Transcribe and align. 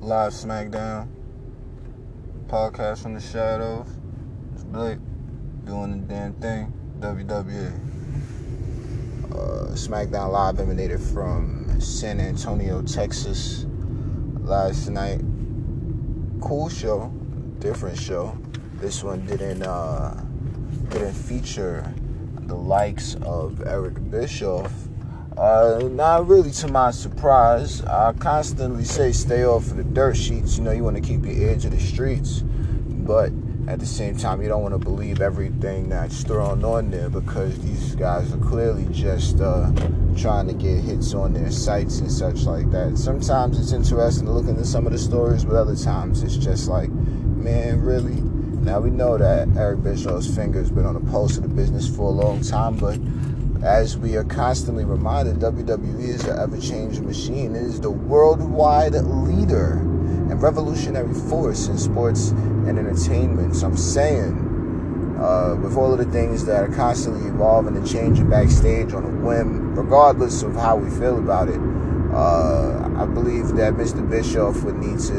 live 0.00 0.32
SmackDown 0.32 1.06
podcast 2.46 3.02
from 3.02 3.12
the 3.12 3.20
shadows. 3.20 3.86
It's 4.54 4.64
Blake 4.64 4.98
doing 5.66 5.90
the 6.00 6.14
damn 6.14 6.32
thing. 6.34 6.72
WWE. 7.00 7.72
Uh, 9.30 9.74
SmackDown 9.74 10.32
Live 10.32 10.58
emanated 10.58 11.00
from 11.00 11.78
San 11.80 12.18
Antonio, 12.18 12.80
Texas 12.82 13.66
last 14.40 14.88
night. 14.88 15.20
Cool 16.40 16.70
show, 16.70 17.12
different 17.58 17.98
show. 17.98 18.36
This 18.76 19.04
one 19.04 19.26
didn't 19.26 19.62
uh, 19.62 20.14
didn't 20.88 21.12
feature 21.12 21.94
the 22.40 22.56
likes 22.56 23.16
of 23.22 23.66
Eric 23.66 24.10
Bischoff 24.10 24.72
uh, 25.40 25.88
not 25.90 26.28
really 26.28 26.50
to 26.50 26.68
my 26.68 26.90
surprise. 26.90 27.80
I 27.82 28.12
constantly 28.12 28.84
say 28.84 29.10
stay 29.10 29.42
off 29.42 29.70
of 29.70 29.78
the 29.78 29.84
dirt 29.84 30.14
sheets. 30.14 30.58
You 30.58 30.64
know, 30.64 30.70
you 30.70 30.84
want 30.84 30.96
to 30.96 31.02
keep 31.02 31.24
your 31.24 31.48
edge 31.48 31.64
of 31.64 31.70
the 31.70 31.80
streets, 31.80 32.42
but 32.44 33.32
at 33.66 33.80
the 33.80 33.86
same 33.86 34.18
time, 34.18 34.42
you 34.42 34.48
don't 34.48 34.60
want 34.60 34.74
to 34.74 34.78
believe 34.78 35.22
everything 35.22 35.88
that's 35.88 36.24
thrown 36.24 36.62
on 36.62 36.90
there 36.90 37.08
because 37.08 37.58
these 37.60 37.94
guys 37.94 38.30
are 38.34 38.38
clearly 38.38 38.86
just 38.92 39.40
uh, 39.40 39.72
trying 40.14 40.46
to 40.46 40.52
get 40.52 40.84
hits 40.84 41.14
on 41.14 41.32
their 41.32 41.50
sites 41.50 42.00
and 42.00 42.12
such 42.12 42.42
like 42.42 42.70
that. 42.72 42.98
Sometimes 42.98 43.58
it's 43.58 43.72
interesting 43.72 44.26
to 44.26 44.32
look 44.32 44.46
into 44.46 44.66
some 44.66 44.84
of 44.86 44.92
the 44.92 44.98
stories, 44.98 45.46
but 45.46 45.54
other 45.54 45.76
times 45.76 46.22
it's 46.22 46.36
just 46.36 46.68
like, 46.68 46.90
man, 46.90 47.80
really? 47.80 48.20
Now 48.60 48.80
we 48.80 48.90
know 48.90 49.16
that 49.16 49.48
Eric 49.56 49.84
Bischoff's 49.84 50.34
finger's 50.34 50.70
been 50.70 50.84
on 50.84 51.02
the 51.02 51.10
pulse 51.10 51.38
of 51.38 51.44
the 51.44 51.48
business 51.48 51.88
for 51.88 52.02
a 52.02 52.10
long 52.10 52.42
time, 52.42 52.76
but 52.76 52.98
as 53.62 53.98
we 53.98 54.16
are 54.16 54.24
constantly 54.24 54.84
reminded, 54.84 55.36
WWE 55.36 56.00
is 56.00 56.24
an 56.24 56.38
ever 56.38 56.58
changing 56.58 57.06
machine. 57.06 57.54
It 57.54 57.62
is 57.62 57.80
the 57.80 57.90
worldwide 57.90 58.94
leader 58.94 59.72
and 59.72 60.42
revolutionary 60.42 61.12
force 61.12 61.66
in 61.66 61.76
sports 61.76 62.30
and 62.30 62.78
entertainment. 62.78 63.56
So 63.56 63.66
I'm 63.66 63.76
saying, 63.76 65.16
uh, 65.20 65.56
with 65.62 65.76
all 65.76 65.92
of 65.92 65.98
the 65.98 66.06
things 66.06 66.46
that 66.46 66.64
are 66.64 66.74
constantly 66.74 67.28
evolving 67.28 67.76
and 67.76 67.86
changing 67.86 68.30
backstage 68.30 68.94
on 68.94 69.04
a 69.04 69.26
whim, 69.26 69.74
regardless 69.74 70.42
of 70.42 70.54
how 70.54 70.76
we 70.76 70.88
feel 70.98 71.18
about 71.18 71.48
it, 71.48 71.60
uh, 72.14 72.90
I 72.96 73.04
believe 73.04 73.48
that 73.56 73.74
Mr. 73.74 74.08
Bischoff 74.08 74.62
would 74.62 74.76
need 74.76 74.98
to, 75.00 75.14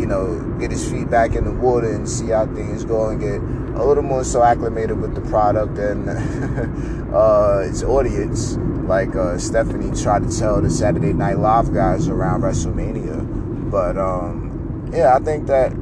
you 0.00 0.06
know, 0.06 0.40
get 0.58 0.70
his 0.70 0.90
feet 0.90 1.10
back 1.10 1.34
in 1.34 1.44
the 1.44 1.52
water 1.52 1.92
and 1.92 2.08
see 2.08 2.28
how 2.28 2.46
things 2.46 2.84
go 2.84 3.10
and 3.10 3.20
get 3.20 3.40
a 3.76 3.84
little 3.84 4.02
more 4.02 4.24
so 4.24 4.42
acclimated 4.42 4.98
with 5.00 5.14
the 5.14 5.20
product 5.22 5.78
and 5.78 6.08
uh, 7.14 7.60
its 7.68 7.82
audience, 7.82 8.56
like 8.88 9.14
uh, 9.14 9.38
Stephanie 9.38 9.94
tried 10.00 10.28
to 10.28 10.38
tell 10.38 10.60
the 10.60 10.70
Saturday 10.70 11.12
Night 11.12 11.38
Live 11.38 11.72
guys 11.72 12.08
around 12.08 12.40
WrestleMania. 12.40 13.70
But 13.70 13.98
um, 13.98 14.90
yeah, 14.92 15.14
I 15.14 15.18
think 15.20 15.46
that 15.48 15.72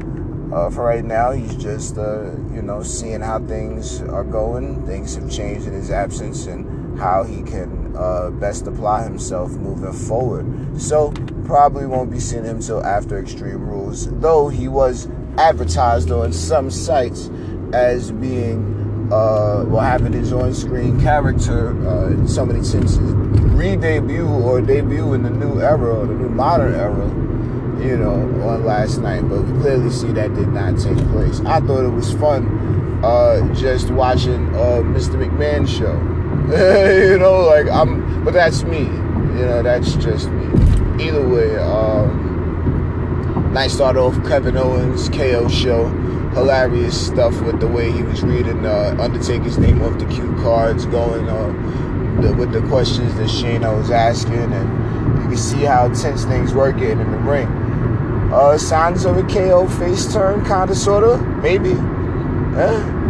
uh, 0.52 0.70
for 0.70 0.84
right 0.84 1.04
now, 1.04 1.32
he's 1.32 1.54
just 1.56 1.98
uh, 1.98 2.32
you 2.52 2.62
know 2.62 2.82
seeing 2.82 3.20
how 3.20 3.40
things 3.40 4.00
are 4.02 4.24
going. 4.24 4.84
Things 4.86 5.14
have 5.14 5.30
changed 5.30 5.66
in 5.66 5.72
his 5.72 5.90
absence, 5.90 6.46
and 6.46 6.98
how 6.98 7.22
he 7.22 7.42
can 7.42 7.94
uh, 7.96 8.30
best 8.30 8.66
apply 8.66 9.04
himself 9.04 9.50
moving 9.52 9.92
forward. 9.92 10.80
So 10.80 11.12
probably 11.44 11.86
won't 11.86 12.10
be 12.10 12.20
seeing 12.20 12.44
him 12.44 12.60
till 12.60 12.84
after 12.84 13.18
Extreme 13.18 13.68
Rules, 13.68 14.08
though 14.20 14.48
he 14.48 14.68
was 14.68 15.08
advertised 15.36 16.10
on 16.10 16.32
some 16.32 16.70
sites 16.70 17.28
as 17.74 18.12
being 18.12 19.08
uh, 19.12 19.66
having 19.80 20.12
his 20.12 20.32
on-screen 20.32 21.00
character 21.00 21.76
uh, 21.86 22.06
in 22.06 22.26
so 22.26 22.46
many 22.46 22.62
senses 22.62 23.12
re-debut 23.54 24.26
or 24.26 24.60
debut 24.60 25.12
in 25.12 25.22
the 25.22 25.30
new 25.30 25.60
era 25.60 25.96
or 25.96 26.06
the 26.06 26.14
new 26.14 26.28
modern 26.28 26.74
era 26.74 27.06
you 27.84 27.96
know 27.96 28.14
on 28.48 28.64
last 28.64 28.98
night. 28.98 29.28
But 29.28 29.42
we 29.42 29.60
clearly 29.60 29.90
see 29.90 30.12
that 30.12 30.34
did 30.34 30.48
not 30.48 30.78
take 30.78 30.96
place. 31.08 31.40
I 31.40 31.60
thought 31.60 31.84
it 31.84 31.90
was 31.90 32.12
fun 32.14 33.02
uh, 33.04 33.52
just 33.54 33.90
watching 33.90 34.54
uh, 34.54 34.82
mr 34.94 35.16
mcmahon 35.16 35.68
show. 35.68 35.94
You 37.14 37.18
know 37.18 37.40
like 37.40 37.68
i'm 37.68 38.24
but 38.24 38.34
that's 38.34 38.62
me. 38.64 38.80
You 38.80 39.46
know 39.46 39.62
that's 39.62 39.94
just 39.96 40.28
me. 40.30 40.46
Either 41.04 41.26
way 41.26 41.56
um, 41.56 42.22
nice 43.52 43.74
start 43.74 43.96
off 43.96 44.14
kevin 44.24 44.56
owens 44.56 45.08
ko 45.08 45.48
show 45.48 45.88
hilarious 46.34 47.06
stuff 47.06 47.40
with 47.42 47.60
the 47.60 47.66
way 47.66 47.90
he 47.90 48.02
was 48.02 48.22
reading 48.22 48.66
uh, 48.66 48.96
Undertaker's 48.98 49.56
name 49.56 49.80
off 49.82 49.98
the 49.98 50.06
cue 50.06 50.34
cards, 50.42 50.84
going 50.86 51.28
uh, 51.28 52.20
the, 52.20 52.34
with 52.34 52.52
the 52.52 52.60
questions 52.68 53.14
that 53.14 53.28
Shayna 53.28 53.76
was 53.76 53.90
asking, 53.90 54.52
and 54.52 55.22
you 55.22 55.28
can 55.28 55.36
see 55.36 55.62
how 55.62 55.88
tense 55.94 56.24
things 56.24 56.52
were 56.52 56.72
getting 56.72 57.00
in 57.00 57.10
the 57.10 57.18
ring. 57.18 57.46
Uh, 58.32 58.58
signs 58.58 59.04
of 59.04 59.16
a 59.16 59.22
KO 59.22 59.68
face 59.68 60.12
turn, 60.12 60.44
kind 60.44 60.70
of, 60.70 60.76
sort 60.76 61.04
of, 61.04 61.24
maybe. 61.38 61.70
Yeah. 61.70 63.04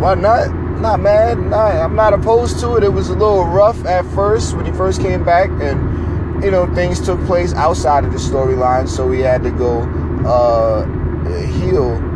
Why 0.00 0.14
not? 0.14 0.54
Not 0.80 1.00
mad. 1.00 1.38
Not, 1.38 1.74
I'm 1.74 1.96
not 1.96 2.14
opposed 2.14 2.60
to 2.60 2.76
it. 2.76 2.84
It 2.84 2.92
was 2.92 3.08
a 3.10 3.14
little 3.14 3.44
rough 3.44 3.84
at 3.84 4.06
first 4.14 4.56
when 4.56 4.64
he 4.64 4.72
first 4.72 5.00
came 5.00 5.24
back, 5.24 5.50
and 5.60 6.42
you 6.42 6.50
know 6.50 6.72
things 6.74 7.00
took 7.00 7.20
place 7.26 7.52
outside 7.54 8.04
of 8.04 8.12
the 8.12 8.18
storyline, 8.18 8.88
so 8.88 9.10
he 9.10 9.20
had 9.20 9.42
to 9.42 9.50
go. 9.50 9.82
Uh, 10.24 10.99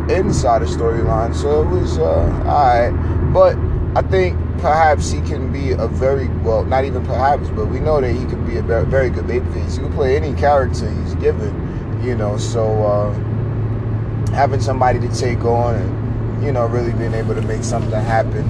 inside 0.09 0.59
the 0.59 0.65
storyline. 0.65 1.35
So 1.35 1.63
it 1.63 1.67
was 1.67 1.97
uh, 1.97 2.03
alright. 2.03 3.33
But 3.33 3.57
I 3.95 4.01
think 4.01 4.37
perhaps 4.59 5.11
he 5.11 5.21
can 5.21 5.51
be 5.51 5.71
a 5.71 5.87
very 5.87 6.27
well, 6.39 6.65
not 6.65 6.85
even 6.85 7.05
perhaps, 7.05 7.49
but 7.49 7.67
we 7.67 7.79
know 7.79 8.01
that 8.01 8.11
he 8.11 8.25
can 8.25 8.45
be 8.45 8.57
a 8.57 8.61
very, 8.61 9.09
good 9.09 9.25
babyface. 9.25 9.73
He 9.73 9.77
can 9.77 9.93
play 9.93 10.15
any 10.15 10.33
character 10.33 10.89
he's 10.89 11.15
given, 11.15 12.01
you 12.03 12.15
know. 12.15 12.37
So 12.37 12.83
uh, 12.83 13.13
having 14.31 14.59
somebody 14.59 14.99
to 14.99 15.09
take 15.15 15.43
on 15.45 15.75
and 15.75 16.43
you 16.43 16.51
know 16.51 16.65
really 16.67 16.91
being 16.93 17.13
able 17.13 17.35
to 17.35 17.41
make 17.41 17.63
something 17.63 17.91
happen 17.91 18.45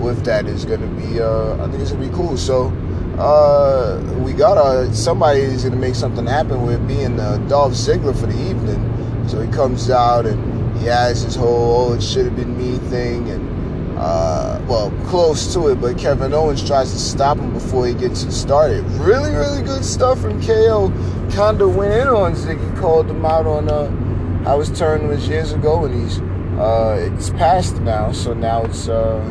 with 0.00 0.24
that 0.24 0.46
is 0.46 0.64
going 0.64 0.80
to 0.80 0.86
be, 0.86 1.20
uh, 1.20 1.54
I 1.64 1.68
think 1.70 1.80
it's 1.80 1.92
going 1.92 2.02
to 2.04 2.08
be 2.08 2.14
cool. 2.14 2.36
So. 2.36 2.72
Uh, 3.14 4.02
we 4.24 4.32
got 4.32 4.58
a 4.58 4.92
somebody 4.92 5.38
is 5.38 5.62
gonna 5.62 5.76
make 5.76 5.94
something 5.94 6.26
happen 6.26 6.66
with 6.66 6.84
being 6.88 7.20
uh, 7.20 7.36
Dolph 7.46 7.72
Ziggler 7.74 8.12
for 8.18 8.26
the 8.26 8.50
evening. 8.50 9.28
So 9.28 9.40
he 9.40 9.48
comes 9.52 9.88
out 9.88 10.26
and 10.26 10.53
he 10.78 10.86
has 10.86 11.22
his 11.22 11.34
whole, 11.34 11.90
oh, 11.90 11.94
it 11.94 12.02
should 12.02 12.26
have 12.26 12.36
been 12.36 12.56
me 12.56 12.78
thing. 12.88 13.28
And, 13.30 13.98
uh, 13.98 14.60
well, 14.68 14.90
close 15.06 15.52
to 15.54 15.68
it, 15.68 15.80
but 15.80 15.96
Kevin 15.96 16.32
Owens 16.32 16.66
tries 16.66 16.92
to 16.92 16.98
stop 16.98 17.38
him 17.38 17.52
before 17.52 17.86
he 17.86 17.94
gets 17.94 18.22
it 18.24 18.32
started. 18.32 18.84
Really, 18.92 19.32
really 19.32 19.62
good 19.62 19.84
stuff 19.84 20.20
from 20.20 20.42
KO. 20.42 20.92
Kind 21.32 21.60
of 21.60 21.76
went 21.76 21.92
in 21.94 22.08
on 22.08 22.34
Ziggy, 22.34 22.78
called 22.78 23.08
him 23.08 23.24
out 23.24 23.46
on 23.46 23.68
uh, 23.68 23.88
how 24.44 24.60
his 24.60 24.76
turn 24.76 25.08
was 25.08 25.28
years 25.28 25.52
ago, 25.52 25.84
and 25.84 26.02
he's, 26.02 26.20
uh, 26.58 27.10
it's 27.12 27.30
past 27.30 27.80
now. 27.80 28.12
So 28.12 28.34
now 28.34 28.64
it's, 28.64 28.88
uh, 28.88 29.22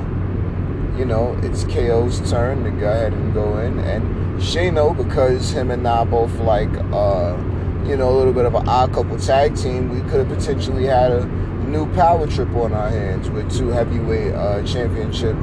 you 0.98 1.06
know, 1.06 1.38
it's 1.44 1.64
KO's 1.66 2.30
turn 2.30 2.64
to 2.64 2.72
go 2.72 2.90
ahead 2.90 3.14
and 3.14 3.34
go 3.34 3.58
in. 3.60 3.80
And 3.80 4.40
Shano, 4.40 4.96
because 4.96 5.52
him 5.52 5.72
and 5.72 5.88
I 5.88 6.04
both 6.06 6.34
like, 6.40 6.74
uh, 6.92 7.36
you 7.86 7.98
know, 7.98 8.10
a 8.10 8.16
little 8.16 8.34
bit 8.34 8.46
of 8.46 8.56
an 8.56 8.68
odd 8.68 8.94
couple 8.94 9.18
tag 9.20 9.56
team, 9.56 9.90
we 9.90 10.00
could 10.10 10.26
have 10.26 10.30
potentially 10.30 10.86
had 10.86 11.12
a 11.12 11.26
new 11.68 11.92
power 11.94 12.28
trip 12.28 12.50
on 12.56 12.72
our 12.72 12.90
hands 12.90 13.30
with 13.30 13.52
two 13.56 13.70
heavyweight 13.70 14.34
uh, 14.34 14.64
championship 14.64 15.36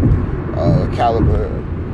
uh, 0.56 0.88
caliber, 0.94 1.48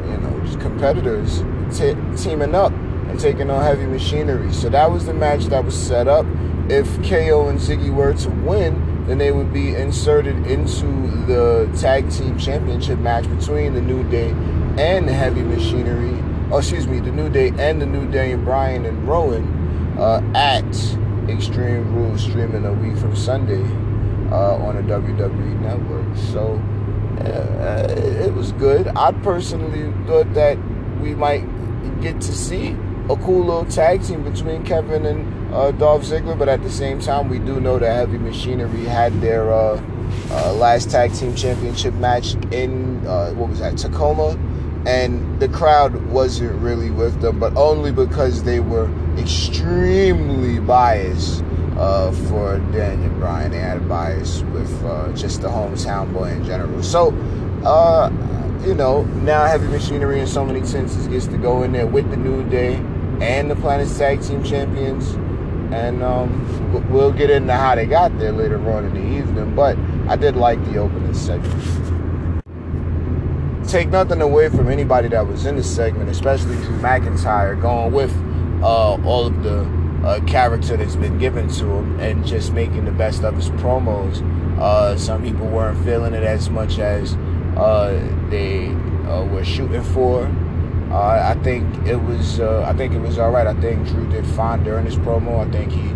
you 0.07 0.17
know, 0.19 0.59
competitors 0.61 1.43
t- 1.77 1.97
teaming 2.17 2.55
up 2.55 2.73
and 2.73 3.19
taking 3.19 3.51
on 3.51 3.63
heavy 3.63 3.87
machinery. 3.87 4.53
So 4.53 4.69
that 4.69 4.91
was 4.91 5.07
the 5.07 5.15
match 5.15 5.47
that 5.47 5.65
was 5.65 5.75
set 5.77 6.07
up. 6.07 6.27
If 6.69 6.87
KO 7.09 7.49
and 7.49 7.59
Ziggy 7.59 7.95
were 7.95 8.13
to 8.15 8.31
win, 8.31 9.07
then 9.07 9.19
they 9.19 9.33
would 9.33 9.53
be 9.53 9.75
inserted 9.75 10.47
into 10.47 10.87
the 11.27 11.71
tag 11.81 12.11
team 12.11 12.37
championship 12.39 12.99
match 12.99 13.29
between 13.39 13.75
the 13.75 13.81
New 13.81 14.09
Day 14.11 14.31
and 14.79 15.09
the 15.09 15.13
Heavy 15.13 15.43
Machinery. 15.43 16.23
Oh, 16.51 16.59
excuse 16.59 16.87
me, 16.87 17.01
the 17.01 17.13
New 17.13 17.29
Day 17.31 17.53
and 17.59 17.81
the 17.81 17.87
New 17.87 18.09
Day 18.11 18.33
and 18.33 18.45
Bryan 18.45 18.85
and 18.85 19.09
Rowan 19.09 19.56
uh, 19.99 20.23
at 20.35 20.65
Extreme 21.29 21.95
Rules 21.95 22.23
streaming 22.23 22.65
a 22.65 22.73
week 22.73 22.97
from 22.97 23.17
Sunday 23.17 23.63
uh, 24.31 24.57
on 24.57 24.77
the 24.77 24.83
WWE 24.83 25.61
Network. 25.61 26.17
So 26.17 26.61
uh, 27.21 27.87
it, 27.89 28.33
was 28.35 28.53
good. 28.53 28.89
I 28.89 29.13
personally 29.13 29.93
thought 30.07 30.33
that 30.35 30.59
we 31.01 31.15
might 31.15 31.45
get 32.01 32.21
to 32.21 32.33
see 32.33 32.77
a 33.09 33.17
cool 33.17 33.45
little 33.45 33.65
tag 33.65 34.03
team 34.03 34.23
between 34.25 34.65
Kevin 34.65 35.07
and 35.07 35.55
uh, 35.55 35.71
Dolph 35.73 36.03
Ziggler, 36.03 36.39
but 36.39 36.49
at 36.49 36.63
the 36.63 36.71
same 36.71 37.01
time, 37.01 37.29
we 37.29 37.39
do 37.39 37.61
know 37.61 37.79
that 37.79 37.93
Heavy 37.93 38.19
Machinery 38.19 38.85
had 38.85 39.21
their 39.21 39.53
uh, 39.53 39.81
uh, 40.31 40.53
last 40.55 40.91
tag 40.91 41.15
team 41.15 41.35
championship 41.35 41.95
match 41.95 42.35
in 42.53 43.07
uh, 43.07 43.33
what 43.33 43.49
was 43.49 43.61
that 43.61 43.79
Tacoma, 43.79 44.37
and 44.87 45.41
the 45.41 45.49
crowd 45.49 45.95
wasn't 46.07 46.53
really 46.63 46.91
with 46.91 47.21
them, 47.21 47.41
but 47.41 47.57
only 47.57 47.91
because 47.91 48.45
they 48.45 48.61
were 48.61 48.89
extremely 49.19 50.61
biased 50.61 51.43
uh, 51.77 52.13
for 52.29 52.59
Daniel 52.73 53.11
Bryan. 53.19 53.51
They 53.51 53.59
had 53.59 53.79
a 53.79 53.81
bias 53.81 54.43
with 54.43 54.85
uh, 54.85 55.13
just 55.13 55.43
the 55.43 55.49
hometown 55.49 56.13
boy 56.13 56.31
in 56.31 56.45
general. 56.45 56.83
So, 56.85 57.11
uh, 57.65 58.11
you 58.65 58.75
know, 58.75 59.03
now 59.23 59.45
Heavy 59.47 59.67
Machinery 59.67 60.21
in 60.21 60.27
so 60.27 60.45
many 60.45 60.65
senses 60.65 61.09
gets 61.09 61.27
to 61.27 61.37
go 61.37 61.65
in 61.65 61.73
there 61.73 61.87
with 61.87 62.09
the 62.11 62.17
New 62.17 62.49
Day 62.49 62.77
and 63.21 63.51
the 63.51 63.57
Planet's 63.57 63.99
Tag 63.99 64.23
Team 64.23 64.45
Champions. 64.45 65.15
and 65.73 66.03
um, 66.05 66.93
we'll 66.93 67.13
get 67.13 67.29
into 67.29 67.53
how 67.53 67.75
they 67.75 67.87
got 67.87 68.17
there 68.19 68.31
later 68.31 68.59
on 68.71 68.85
in 68.85 68.95
the 68.95 69.19
evening. 69.19 69.53
But 69.57 69.77
I 70.09 70.15
did 70.15 70.37
like 70.37 70.65
the 70.67 70.79
opening 70.79 71.13
segment. 71.13 71.96
Take 73.69 73.89
nothing 73.89 74.21
away 74.21 74.49
from 74.49 74.69
anybody 74.69 75.09
that 75.09 75.27
was 75.27 75.45
in 75.45 75.57
the 75.57 75.65
segment, 75.65 76.09
especially 76.09 76.55
Drew 76.55 76.79
McIntyre, 76.79 77.61
going 77.61 77.93
with 77.93 78.15
uh, 78.63 78.95
all 79.05 79.27
of 79.27 79.43
the 79.43 79.63
uh, 80.07 80.21
character 80.25 80.77
that's 80.77 80.95
been 80.95 81.19
given 81.19 81.49
to 81.49 81.65
him 81.65 81.99
and 81.99 82.25
just 82.25 82.53
making 82.53 82.85
the 82.85 82.93
best 82.93 83.25
of 83.25 83.35
his 83.35 83.51
promos. 83.51 84.23
Uh, 84.61 84.97
some 84.97 85.21
people 85.21 85.49
weren't 85.49 85.85
feeling 85.85 86.15
it 86.15 86.23
as 86.23 86.49
much 86.49 86.79
as 86.79 87.15
uh, 87.57 87.91
they 88.31 88.69
uh, 89.09 89.25
were 89.33 89.45
shooting 89.45 89.83
for. 89.83 90.27
Uh, 90.93 91.35
I 91.35 91.37
think 91.43 91.67
it 91.89 91.97
was 91.97 92.39
I 92.39 92.73
think 92.73 92.95
it 92.95 93.01
was 93.01 93.19
all 93.19 93.33
right. 93.33 93.49
I 93.49 93.55
think 93.61 93.89
Drew 93.89 94.09
did 94.09 94.25
fine 94.25 94.63
during 94.63 94.87
his 94.87 94.97
promo. 94.97 95.45
I 95.45 95.51
think 95.51 95.73
he 95.73 95.89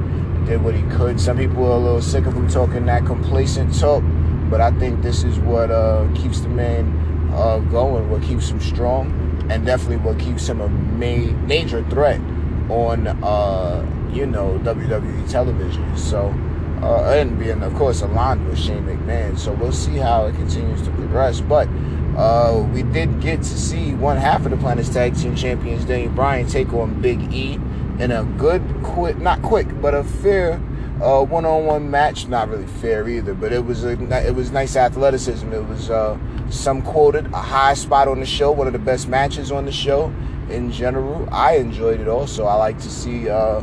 did 0.44 0.61
what 0.64 0.75
he 0.75 0.82
could. 0.90 1.20
Some 1.20 1.37
people 1.37 1.64
are 1.67 1.76
a 1.76 1.78
little 1.78 2.02
sick 2.02 2.26
of 2.26 2.34
him 2.34 2.49
talking 2.49 2.84
that 2.87 3.06
complacent 3.06 3.78
talk, 3.78 4.02
but 4.50 4.61
I 4.61 4.72
think 4.72 5.02
this 5.02 5.22
is 5.22 5.38
what 5.38 5.69
keeps 6.17 6.40
the 6.40 6.49
man 6.49 7.11
uh, 7.32 7.59
going, 7.59 8.11
what 8.11 8.23
keeps 8.23 8.49
him 8.49 8.61
strong, 8.61 9.47
and 9.50 9.65
definitely 9.67 9.97
what 9.99 10.19
keeps 10.19 10.49
him 10.49 10.61
a 10.61 10.69
ma- 10.69 11.37
major 11.47 11.82
threat 11.91 12.21
on 12.69 13.06
uh, 13.06 13.85
you 14.12 14.27
know 14.27 14.59
WWE 14.62 15.29
television. 15.31 15.97
So. 15.97 16.35
Uh, 16.82 17.12
and 17.15 17.38
being, 17.38 17.62
of 17.62 17.75
course, 17.75 18.00
aligned 18.00 18.49
with 18.49 18.59
Shane 18.59 18.85
McMahon. 18.85 19.38
So 19.38 19.53
we'll 19.53 19.71
see 19.71 19.99
how 19.99 20.25
it 20.25 20.35
continues 20.35 20.81
to 20.81 20.91
progress. 20.93 21.43
But 21.43 21.69
uh, 22.17 22.67
we 22.73 22.82
did 22.82 23.21
get 23.21 23.38
to 23.38 23.59
see 23.59 23.93
one 23.94 24.17
half 24.17 24.44
of 24.44 24.50
the 24.50 24.56
Planet's 24.56 24.88
Tag 24.88 25.15
Team 25.15 25.37
Champions, 25.37 25.85
Daniel 25.85 26.11
Bryan, 26.12 26.47
take 26.47 26.73
on 26.73 27.00
Big 27.03 27.32
E 27.35 27.55
in 27.99 28.11
a 28.11 28.25
good, 28.38 28.62
quick, 28.82 29.19
not 29.19 29.43
quick, 29.43 29.67
but 29.81 29.94
a 29.94 30.03
fair 30.03 30.61
uh, 31.02 31.25
one-on-one 31.25 31.91
match. 31.91 32.26
Not 32.29 32.49
really 32.49 32.67
fair 32.67 33.08
either, 33.08 33.35
but 33.35 33.52
it 33.52 33.64
was 33.64 33.85
a, 33.85 33.91
it 34.26 34.35
was 34.35 34.50
nice 34.50 34.76
athleticism. 34.76 35.52
It 35.52 35.67
was 35.67 35.91
uh, 35.91 36.19
some 36.50 36.82
quoted 36.82 37.26
a 37.26 37.43
high 37.43 37.75
spot 37.75 38.08
on 38.08 38.20
the 38.20 38.26
show, 38.26 38.50
one 38.52 38.67
of 38.67 38.73
the 38.73 38.79
best 38.79 39.08
matches 39.08 39.50
on 39.52 39.64
the 39.64 39.73
show 39.73 40.12
in 40.50 40.70
general. 40.73 41.29
I 41.32 41.56
enjoyed 41.56 42.00
it 42.00 42.08
also. 42.08 42.44
I 42.44 42.55
like 42.55 42.79
to 42.81 42.91
see 42.91 43.29
uh, 43.29 43.61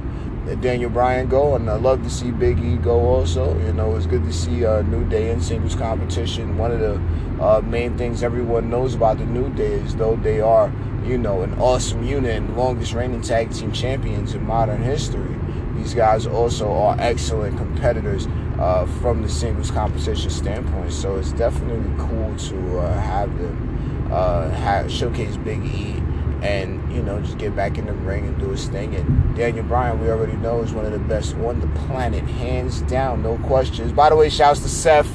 Daniel 0.61 0.89
Bryan 0.89 1.27
go, 1.27 1.55
and 1.55 1.69
I 1.69 1.75
love 1.75 2.03
to 2.03 2.09
see 2.09 2.31
Big 2.31 2.59
E 2.59 2.77
go 2.77 2.99
also. 2.99 3.57
You 3.59 3.73
know, 3.73 3.95
it's 3.95 4.05
good 4.05 4.23
to 4.23 4.33
see 4.33 4.65
uh, 4.65 4.81
New 4.83 5.07
Day 5.09 5.31
in 5.31 5.41
singles 5.41 5.75
competition. 5.75 6.57
One 6.57 6.71
of 6.71 6.79
the 6.79 7.43
uh, 7.43 7.61
main 7.61 7.97
things 7.97 8.23
everyone 8.23 8.69
knows 8.69 8.95
about 8.95 9.17
the 9.17 9.25
New 9.25 9.53
Day 9.53 9.73
is 9.73 9.95
though 9.95 10.15
they 10.15 10.39
are, 10.39 10.71
you 11.05 11.17
know, 11.17 11.41
an 11.41 11.53
awesome 11.59 12.03
unit 12.03 12.37
and 12.37 12.55
longest 12.55 12.93
reigning 12.93 13.21
tag 13.21 13.51
team 13.51 13.71
champions 13.73 14.33
in 14.33 14.43
modern 14.45 14.81
history. 14.81 15.35
These 15.77 15.93
guys 15.93 16.27
also 16.27 16.71
are 16.71 16.95
excellent 16.99 17.57
competitors 17.57 18.27
uh, 18.59 18.85
from 18.99 19.21
the 19.21 19.29
singles 19.29 19.71
competition 19.71 20.29
standpoint. 20.29 20.91
So 20.91 21.15
it's 21.15 21.31
definitely 21.31 21.93
cool 21.97 22.35
to 22.35 22.79
uh, 22.79 22.99
have 22.99 23.37
them 23.37 24.09
uh, 24.11 24.49
have, 24.49 24.91
showcase 24.91 25.37
Big 25.37 25.63
E 25.65 26.01
and 26.41 26.93
you 26.93 27.01
know 27.01 27.19
just 27.19 27.37
get 27.37 27.55
back 27.55 27.77
in 27.77 27.87
the 27.87 27.93
ring 27.93 28.27
and 28.27 28.39
do 28.39 28.49
his 28.49 28.67
thing. 28.67 28.95
And 28.95 29.35
Daniel 29.35 29.65
Bryan, 29.65 29.99
we 29.99 30.09
already 30.09 30.37
know, 30.37 30.61
is 30.61 30.73
one 30.73 30.85
of 30.85 30.91
the 30.91 30.99
best 30.99 31.35
on 31.35 31.59
the 31.59 31.67
planet, 31.87 32.23
hands 32.25 32.81
down, 32.81 33.23
no 33.23 33.37
questions. 33.39 33.91
By 33.91 34.09
the 34.09 34.15
way, 34.15 34.29
shouts 34.29 34.59
to 34.61 34.69
Seth 34.69 35.09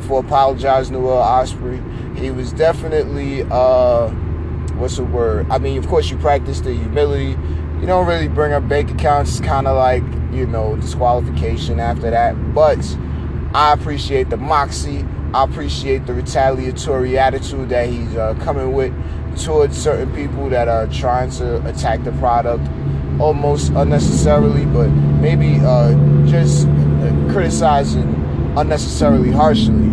for 0.00 0.20
apologizing 0.20 0.94
to 0.94 1.00
Will 1.00 1.12
Ospreay. 1.12 2.18
He 2.18 2.30
was 2.30 2.52
definitely 2.52 3.42
uh, 3.50 4.08
what's 4.76 4.96
the 4.96 5.04
word? 5.04 5.46
I 5.50 5.58
mean, 5.58 5.78
of 5.78 5.86
course, 5.88 6.10
you 6.10 6.16
practice 6.18 6.60
the 6.60 6.74
humility. 6.74 7.36
You 7.82 7.88
don't 7.88 8.06
really 8.06 8.28
bring 8.28 8.52
up 8.52 8.68
bank 8.68 8.92
accounts. 8.92 9.32
It's 9.32 9.40
kind 9.40 9.66
of 9.66 9.76
like 9.76 10.04
you 10.32 10.46
know 10.46 10.76
disqualification 10.76 11.80
after 11.80 12.10
that. 12.10 12.54
But 12.54 12.78
I 13.52 13.72
appreciate 13.72 14.30
the 14.30 14.36
moxie. 14.36 15.04
I 15.34 15.42
appreciate 15.42 16.06
the 16.06 16.14
retaliatory 16.14 17.18
attitude 17.18 17.70
that 17.70 17.88
he's 17.88 18.14
uh, 18.14 18.34
coming 18.34 18.72
with 18.72 18.94
towards 19.42 19.76
certain 19.76 20.14
people 20.14 20.48
that 20.50 20.68
are 20.68 20.86
trying 20.86 21.30
to 21.32 21.66
attack 21.68 22.04
the 22.04 22.12
product 22.12 22.64
almost 23.20 23.72
unnecessarily, 23.72 24.64
but 24.66 24.88
maybe 24.88 25.58
uh, 25.60 25.92
just 26.26 26.68
criticizing 27.32 28.14
unnecessarily 28.56 29.32
harshly. 29.32 29.90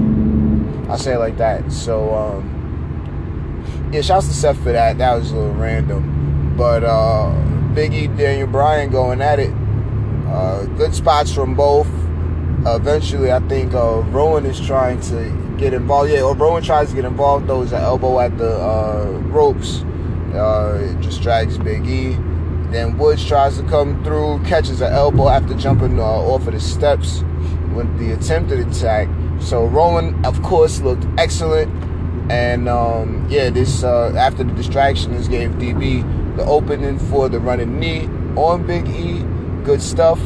I 0.90 0.98
say 0.98 1.16
it 1.16 1.18
like 1.18 1.38
that. 1.38 1.72
So, 1.72 2.14
um, 2.14 3.90
yeah, 3.92 4.02
shouts 4.02 4.28
to 4.28 4.34
Seth 4.36 4.58
for 4.58 4.74
that. 4.74 5.00
That 5.00 5.16
was 5.16 5.32
a 5.32 5.38
little 5.38 5.56
random. 5.56 6.54
But 6.56 6.84
uh, 6.84 7.32
Biggie, 7.80 8.18
Daniel 8.18 8.48
Bryan 8.48 8.92
going 8.92 9.22
at 9.22 9.40
it. 9.40 9.54
Uh, 10.28 10.66
good 10.76 10.94
spots 10.94 11.34
from 11.34 11.56
both. 11.56 11.88
Eventually, 12.66 13.32
I 13.32 13.40
think 13.48 13.74
uh, 13.74 14.02
Rowan 14.12 14.46
is 14.46 14.60
trying 14.60 15.00
to 15.04 15.56
get 15.58 15.74
involved. 15.74 16.12
Yeah, 16.12 16.24
or 16.24 16.36
Rowan 16.36 16.62
tries 16.62 16.90
to 16.90 16.96
get 16.98 17.06
involved. 17.06 17.46
Throws 17.46 17.72
an 17.72 17.80
elbow 17.82 18.20
at 18.20 18.38
the 18.38 18.52
uh, 18.52 19.22
ropes. 19.28 19.84
Uh, 20.34 20.92
it 20.92 21.02
just 21.02 21.22
drags 21.22 21.58
Big 21.58 21.88
E. 21.88 22.18
Then 22.70 22.98
Woods 22.98 23.26
tries 23.26 23.58
to 23.58 23.64
come 23.70 24.04
through, 24.04 24.44
catches 24.44 24.82
an 24.82 24.92
elbow 24.92 25.30
after 25.30 25.54
jumping 25.54 26.02
uh, 26.02 26.04
off 26.04 26.48
of 26.48 26.54
the 26.54 26.60
steps 26.60 27.24
with 27.74 27.98
the 27.98 28.12
attempted 28.12 28.60
attack. 28.60 29.08
So 29.40 29.66
Rowan, 29.66 30.26
of 30.26 30.44
course, 30.44 30.82
looked 30.82 31.06
excellent. 31.18 31.72
And 32.30 32.68
um, 32.68 33.26
yeah, 33.30 33.50
this 33.50 33.86
uh, 33.86 34.14
after 34.18 34.44
the 34.44 34.52
distraction, 34.52 35.14
this 35.14 35.30
gave 35.30 35.52
DB 35.52 36.19
the 36.40 36.46
opening 36.46 36.98
for 36.98 37.28
the 37.28 37.40
running 37.40 37.80
knee 37.80 38.06
on 38.38 38.66
Big 38.66 38.88
E. 38.88 39.24
Good 39.64 39.82
stuff. 39.82 40.20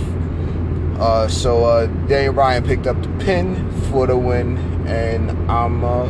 Uh, 1.00 1.28
so 1.28 1.66
uh, 1.66 1.88
Daniel 2.08 2.34
Bryan 2.34 2.64
picked 2.64 2.86
up 2.86 3.02
the 3.02 3.10
pin 3.26 3.72
for 3.90 4.06
the 4.06 4.16
win, 4.16 4.58
and 4.88 5.32
I'm 5.52 5.84
uh, 5.84 6.06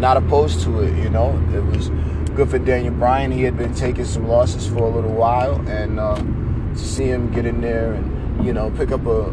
not 0.00 0.16
opposed 0.16 0.62
to 0.62 0.80
it. 0.80 1.00
You 1.00 1.10
know, 1.10 1.30
it 1.54 1.64
was 1.64 1.90
good 2.34 2.50
for 2.50 2.58
Daniel 2.58 2.92
Bryan. 2.94 3.30
He 3.30 3.44
had 3.44 3.56
been 3.56 3.72
taking 3.72 4.04
some 4.04 4.26
losses 4.26 4.66
for 4.66 4.82
a 4.82 4.88
little 4.88 5.14
while, 5.14 5.54
and 5.68 6.00
uh, 6.00 6.16
to 6.16 6.78
see 6.78 7.04
him 7.04 7.32
get 7.32 7.46
in 7.46 7.60
there 7.60 7.92
and 7.92 8.44
you 8.44 8.52
know 8.52 8.70
pick 8.72 8.90
up 8.90 9.06
a, 9.06 9.32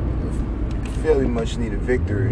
fairly 1.01 1.27
much 1.27 1.57
needed 1.57 1.81
victory, 1.81 2.31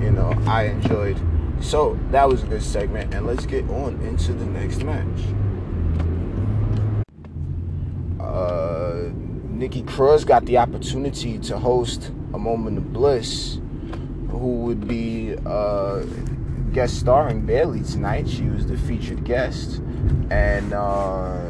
you 0.00 0.10
know, 0.10 0.32
I 0.46 0.64
enjoyed. 0.64 1.20
So 1.60 1.98
that 2.10 2.28
was 2.28 2.42
a 2.42 2.46
good 2.46 2.62
segment, 2.62 3.12
and 3.12 3.26
let's 3.26 3.44
get 3.44 3.68
on 3.68 4.00
into 4.02 4.32
the 4.32 4.46
next 4.46 4.82
match. 4.82 5.20
Uh, 8.20 9.10
Nikki 9.64 9.82
Cross 9.84 10.24
got 10.24 10.44
the 10.44 10.58
opportunity 10.58 11.38
to 11.38 11.58
host 11.58 12.12
a 12.34 12.38
moment 12.38 12.76
of 12.76 12.92
bliss, 12.92 13.54
who 14.28 14.60
would 14.64 14.86
be 14.86 15.34
uh, 15.46 16.00
guest 16.74 17.00
starring 17.00 17.46
Bayley 17.46 17.80
tonight. 17.80 18.28
She 18.28 18.42
was 18.42 18.66
the 18.66 18.76
featured 18.76 19.24
guest, 19.24 19.80
and 20.28 20.74
uh, 20.74 21.48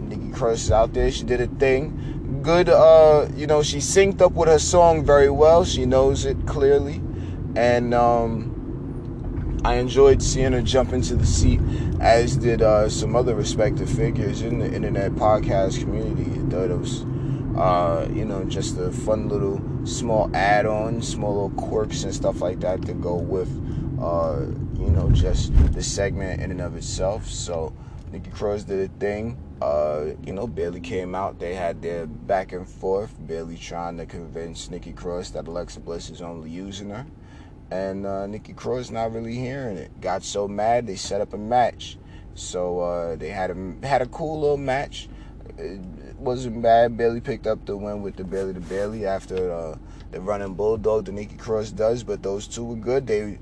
Nikki 0.00 0.32
Cross 0.32 0.64
is 0.64 0.70
out 0.70 0.92
there. 0.92 1.10
She 1.10 1.24
did 1.24 1.40
a 1.40 1.46
thing. 1.46 2.42
Good 2.42 2.68
uh 2.68 3.26
you 3.34 3.46
know 3.46 3.62
she 3.62 3.78
synced 3.78 4.20
up 4.20 4.32
with 4.32 4.50
her 4.50 4.58
song 4.58 5.02
very 5.02 5.30
well. 5.30 5.64
She 5.64 5.86
knows 5.86 6.26
it 6.26 6.36
clearly. 6.46 7.00
And 7.56 7.94
um 7.94 8.52
i 9.64 9.76
enjoyed 9.76 10.22
seeing 10.22 10.52
her 10.52 10.62
jump 10.62 10.92
into 10.92 11.16
the 11.16 11.26
seat 11.26 11.60
as 12.00 12.36
did 12.36 12.60
uh 12.60 12.88
some 12.88 13.16
other 13.16 13.34
respected 13.34 13.88
figures 13.88 14.42
in 14.42 14.58
the 14.58 14.70
internet 14.72 15.12
podcast 15.12 15.80
community. 15.80 16.30
It 16.54 16.78
was 16.78 17.04
uh 17.58 18.06
you 18.12 18.24
know 18.24 18.44
just 18.44 18.78
a 18.78 18.90
fun 18.90 19.28
little 19.28 19.60
small 19.84 20.30
add-on 20.34 21.00
small 21.00 21.32
little 21.32 21.66
quirks 21.66 22.04
and 22.04 22.14
stuff 22.14 22.40
like 22.40 22.60
that 22.60 22.82
to 22.82 22.92
go 22.94 23.14
with 23.14 23.48
uh 24.00 24.40
you 24.78 24.90
know 24.90 25.10
just 25.10 25.52
the 25.72 25.82
segment 25.82 26.40
in 26.42 26.50
and 26.50 26.60
of 26.60 26.76
itself 26.76 27.26
so 27.26 27.72
nikki 28.12 28.30
cross 28.30 28.64
did 28.64 28.90
a 28.90 28.92
thing 28.98 29.38
uh, 29.60 30.12
you 30.22 30.32
know, 30.32 30.46
Bayley 30.46 30.80
came 30.80 31.14
out. 31.14 31.38
They 31.38 31.54
had 31.54 31.80
their 31.80 32.06
back 32.06 32.52
and 32.52 32.68
forth. 32.68 33.14
Bayley 33.26 33.56
trying 33.56 33.96
to 33.96 34.06
convince 34.06 34.70
Nikki 34.70 34.92
Cross 34.92 35.30
that 35.30 35.48
Alexa 35.48 35.80
Bliss 35.80 36.10
is 36.10 36.20
only 36.20 36.50
using 36.50 36.90
her, 36.90 37.06
and 37.70 38.06
uh, 38.06 38.26
Nikki 38.26 38.52
Cross 38.52 38.90
not 38.90 39.12
really 39.12 39.34
hearing 39.34 39.78
it. 39.78 40.00
Got 40.00 40.22
so 40.24 40.46
mad 40.46 40.86
they 40.86 40.96
set 40.96 41.20
up 41.20 41.32
a 41.32 41.38
match. 41.38 41.98
So 42.34 42.80
uh, 42.80 43.16
they 43.16 43.30
had 43.30 43.50
a 43.50 43.86
had 43.86 44.02
a 44.02 44.06
cool 44.06 44.40
little 44.40 44.58
match. 44.58 45.08
It 45.58 46.16
wasn't 46.16 46.62
bad. 46.62 46.96
Bayley 46.96 47.20
picked 47.20 47.46
up 47.46 47.64
the 47.64 47.76
win 47.76 48.02
with 48.02 48.16
the 48.16 48.24
Bayley 48.24 48.54
to 48.54 48.60
Bayley 48.60 49.06
after 49.06 49.52
uh, 49.52 49.76
the 50.10 50.20
running 50.20 50.54
bulldog 50.54 51.06
the 51.06 51.12
Nikki 51.12 51.36
Cross 51.36 51.72
does. 51.72 52.02
But 52.02 52.22
those 52.22 52.46
two 52.46 52.64
were 52.64 52.76
good. 52.76 53.06
They, 53.06 53.38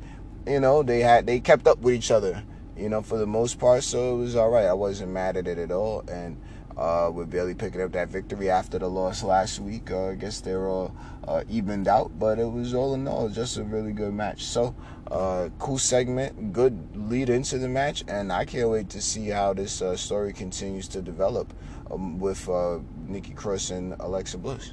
you 0.46 0.60
know, 0.60 0.82
they 0.82 1.00
had 1.00 1.26
they 1.26 1.40
kept 1.40 1.66
up 1.66 1.78
with 1.78 1.94
each 1.94 2.10
other 2.10 2.42
you 2.76 2.88
know, 2.88 3.02
for 3.02 3.18
the 3.18 3.26
most 3.26 3.58
part. 3.58 3.84
So 3.84 4.14
it 4.14 4.18
was 4.18 4.36
all 4.36 4.50
right. 4.50 4.66
I 4.66 4.72
wasn't 4.72 5.12
mad 5.12 5.36
at 5.36 5.46
it 5.46 5.58
at 5.58 5.70
all. 5.70 6.04
And 6.08 6.40
uh, 6.76 7.10
with 7.12 7.30
Bayley 7.30 7.54
picking 7.54 7.80
up 7.80 7.92
that 7.92 8.08
victory 8.08 8.50
after 8.50 8.78
the 8.78 8.88
loss 8.88 9.22
last 9.22 9.60
week, 9.60 9.90
uh, 9.90 10.10
I 10.10 10.14
guess 10.14 10.40
they're 10.40 10.66
all 10.66 10.94
uh, 11.26 11.44
evened 11.48 11.88
out. 11.88 12.18
But 12.18 12.38
it 12.38 12.50
was 12.50 12.74
all 12.74 12.94
in 12.94 13.08
all 13.08 13.28
just 13.28 13.56
a 13.56 13.64
really 13.64 13.92
good 13.92 14.14
match. 14.14 14.44
So 14.44 14.74
uh, 15.10 15.48
cool 15.58 15.78
segment, 15.78 16.52
good 16.52 16.96
lead 16.96 17.28
into 17.28 17.58
the 17.58 17.68
match, 17.68 18.04
and 18.08 18.32
I 18.32 18.44
can't 18.44 18.70
wait 18.70 18.88
to 18.90 19.02
see 19.02 19.28
how 19.28 19.52
this 19.52 19.82
uh, 19.82 19.96
story 19.96 20.32
continues 20.32 20.88
to 20.88 21.02
develop 21.02 21.52
um, 21.90 22.18
with 22.18 22.48
uh, 22.48 22.78
Nikki 23.06 23.34
Cross 23.34 23.70
and 23.70 23.94
Alexa 24.00 24.38
Bliss. 24.38 24.72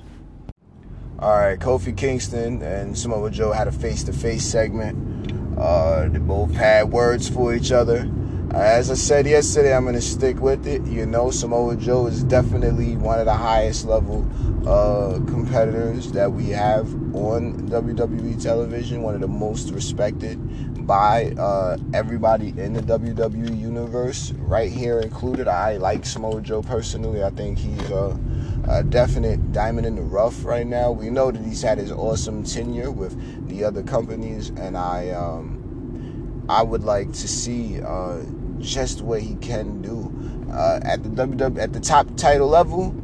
All 1.19 1.37
right, 1.37 1.59
Kofi 1.59 1.95
Kingston 1.95 2.63
and 2.63 2.97
Samoa 2.97 3.29
Joe 3.29 3.51
had 3.51 3.67
a 3.67 3.71
face-to-face 3.71 4.43
segment. 4.43 5.31
Uh, 5.55 6.07
they 6.07 6.17
both 6.17 6.51
had 6.51 6.91
words 6.91 7.29
for 7.29 7.53
each 7.53 7.71
other. 7.71 8.09
As 8.53 8.91
I 8.91 8.95
said 8.95 9.27
yesterday, 9.27 9.73
I'm 9.73 9.85
gonna 9.85 10.01
stick 10.01 10.41
with 10.41 10.67
it. 10.67 10.85
You 10.85 11.05
know, 11.05 11.31
Samoa 11.31 11.77
Joe 11.77 12.07
is 12.07 12.21
definitely 12.21 12.97
one 12.97 13.17
of 13.17 13.25
the 13.25 13.33
highest 13.33 13.85
level 13.85 14.27
uh, 14.67 15.19
competitors 15.25 16.11
that 16.11 16.33
we 16.33 16.49
have 16.49 16.85
on 17.15 17.69
WWE 17.69 18.43
television. 18.43 19.03
One 19.03 19.15
of 19.15 19.21
the 19.21 19.29
most 19.29 19.71
respected 19.71 20.37
by 20.85 21.31
uh, 21.37 21.77
everybody 21.93 22.49
in 22.57 22.73
the 22.73 22.81
WWE 22.81 23.57
universe, 23.57 24.33
right 24.39 24.69
here 24.69 24.99
included. 24.99 25.47
I 25.47 25.77
like 25.77 26.05
Samoa 26.05 26.41
Joe 26.41 26.61
personally. 26.61 27.23
I 27.23 27.29
think 27.29 27.57
he's 27.57 27.89
a, 27.89 28.19
a, 28.67 28.83
definite 28.83 29.53
diamond 29.53 29.87
in 29.87 29.95
the 29.95 30.01
rough 30.01 30.43
right 30.43 30.67
now. 30.67 30.91
We 30.91 31.09
know 31.09 31.31
that 31.31 31.41
he's 31.41 31.61
had 31.61 31.77
his 31.77 31.91
awesome 31.91 32.43
tenure 32.43 32.91
with 32.91 33.47
the 33.47 33.63
other 33.63 33.81
companies, 33.81 34.49
and 34.49 34.75
I 34.77 35.11
um, 35.11 36.45
I 36.49 36.63
would 36.63 36.83
like 36.83 37.13
to 37.13 37.27
see 37.29 37.81
uh, 37.81 38.19
just 38.61 39.01
what 39.01 39.21
he 39.21 39.35
can 39.35 39.81
do 39.81 40.11
uh, 40.51 40.79
at 40.83 41.03
the 41.03 41.09
WWE 41.09 41.59
at 41.59 41.73
the 41.73 41.79
top 41.79 42.15
title 42.15 42.47
level. 42.47 42.95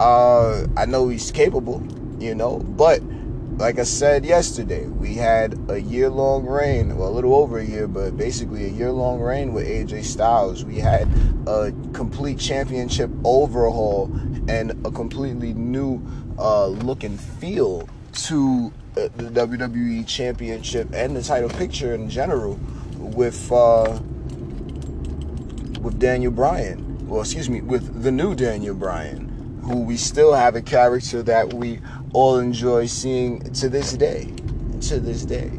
Uh, 0.00 0.66
I 0.76 0.86
know 0.86 1.08
he's 1.08 1.30
capable, 1.30 1.82
you 2.20 2.34
know, 2.34 2.58
but 2.58 3.02
like 3.58 3.80
I 3.80 3.82
said 3.82 4.24
yesterday, 4.24 4.86
we 4.86 5.14
had 5.14 5.58
a 5.68 5.80
year 5.80 6.08
long 6.08 6.46
reign, 6.46 6.96
well, 6.96 7.08
a 7.08 7.10
little 7.10 7.34
over 7.34 7.58
a 7.58 7.64
year, 7.64 7.88
but 7.88 8.16
basically 8.16 8.66
a 8.66 8.68
year 8.68 8.92
long 8.92 9.18
reign 9.18 9.52
with 9.52 9.66
AJ 9.66 10.04
Styles. 10.04 10.64
We 10.64 10.78
had 10.78 11.08
a 11.48 11.72
complete 11.92 12.38
championship 12.38 13.10
overhaul 13.24 14.12
and 14.48 14.86
a 14.86 14.92
completely 14.92 15.54
new 15.54 16.00
uh, 16.38 16.68
look 16.68 17.02
and 17.02 17.18
feel 17.18 17.88
to 18.12 18.72
uh, 18.96 19.08
the 19.16 19.46
WWE 19.46 20.06
Championship 20.06 20.88
and 20.92 21.16
the 21.16 21.22
title 21.22 21.50
picture 21.50 21.94
in 21.94 22.08
general 22.08 22.58
with 22.96 23.50
uh, 23.50 23.98
with 25.80 25.98
Daniel 25.98 26.32
Bryan. 26.32 27.06
Well, 27.06 27.20
excuse 27.20 27.48
me, 27.48 27.60
with 27.60 28.02
the 28.02 28.12
new 28.12 28.34
Daniel 28.34 28.74
Bryan, 28.74 29.60
who 29.62 29.82
we 29.82 29.96
still 29.96 30.32
have 30.32 30.56
a 30.56 30.62
character 30.62 31.22
that 31.22 31.52
we 31.54 31.80
all 32.12 32.38
enjoy 32.38 32.86
seeing 32.86 33.40
to 33.54 33.68
this 33.68 33.92
day. 33.92 34.32
To 34.82 35.00
this 35.00 35.24
day. 35.24 35.50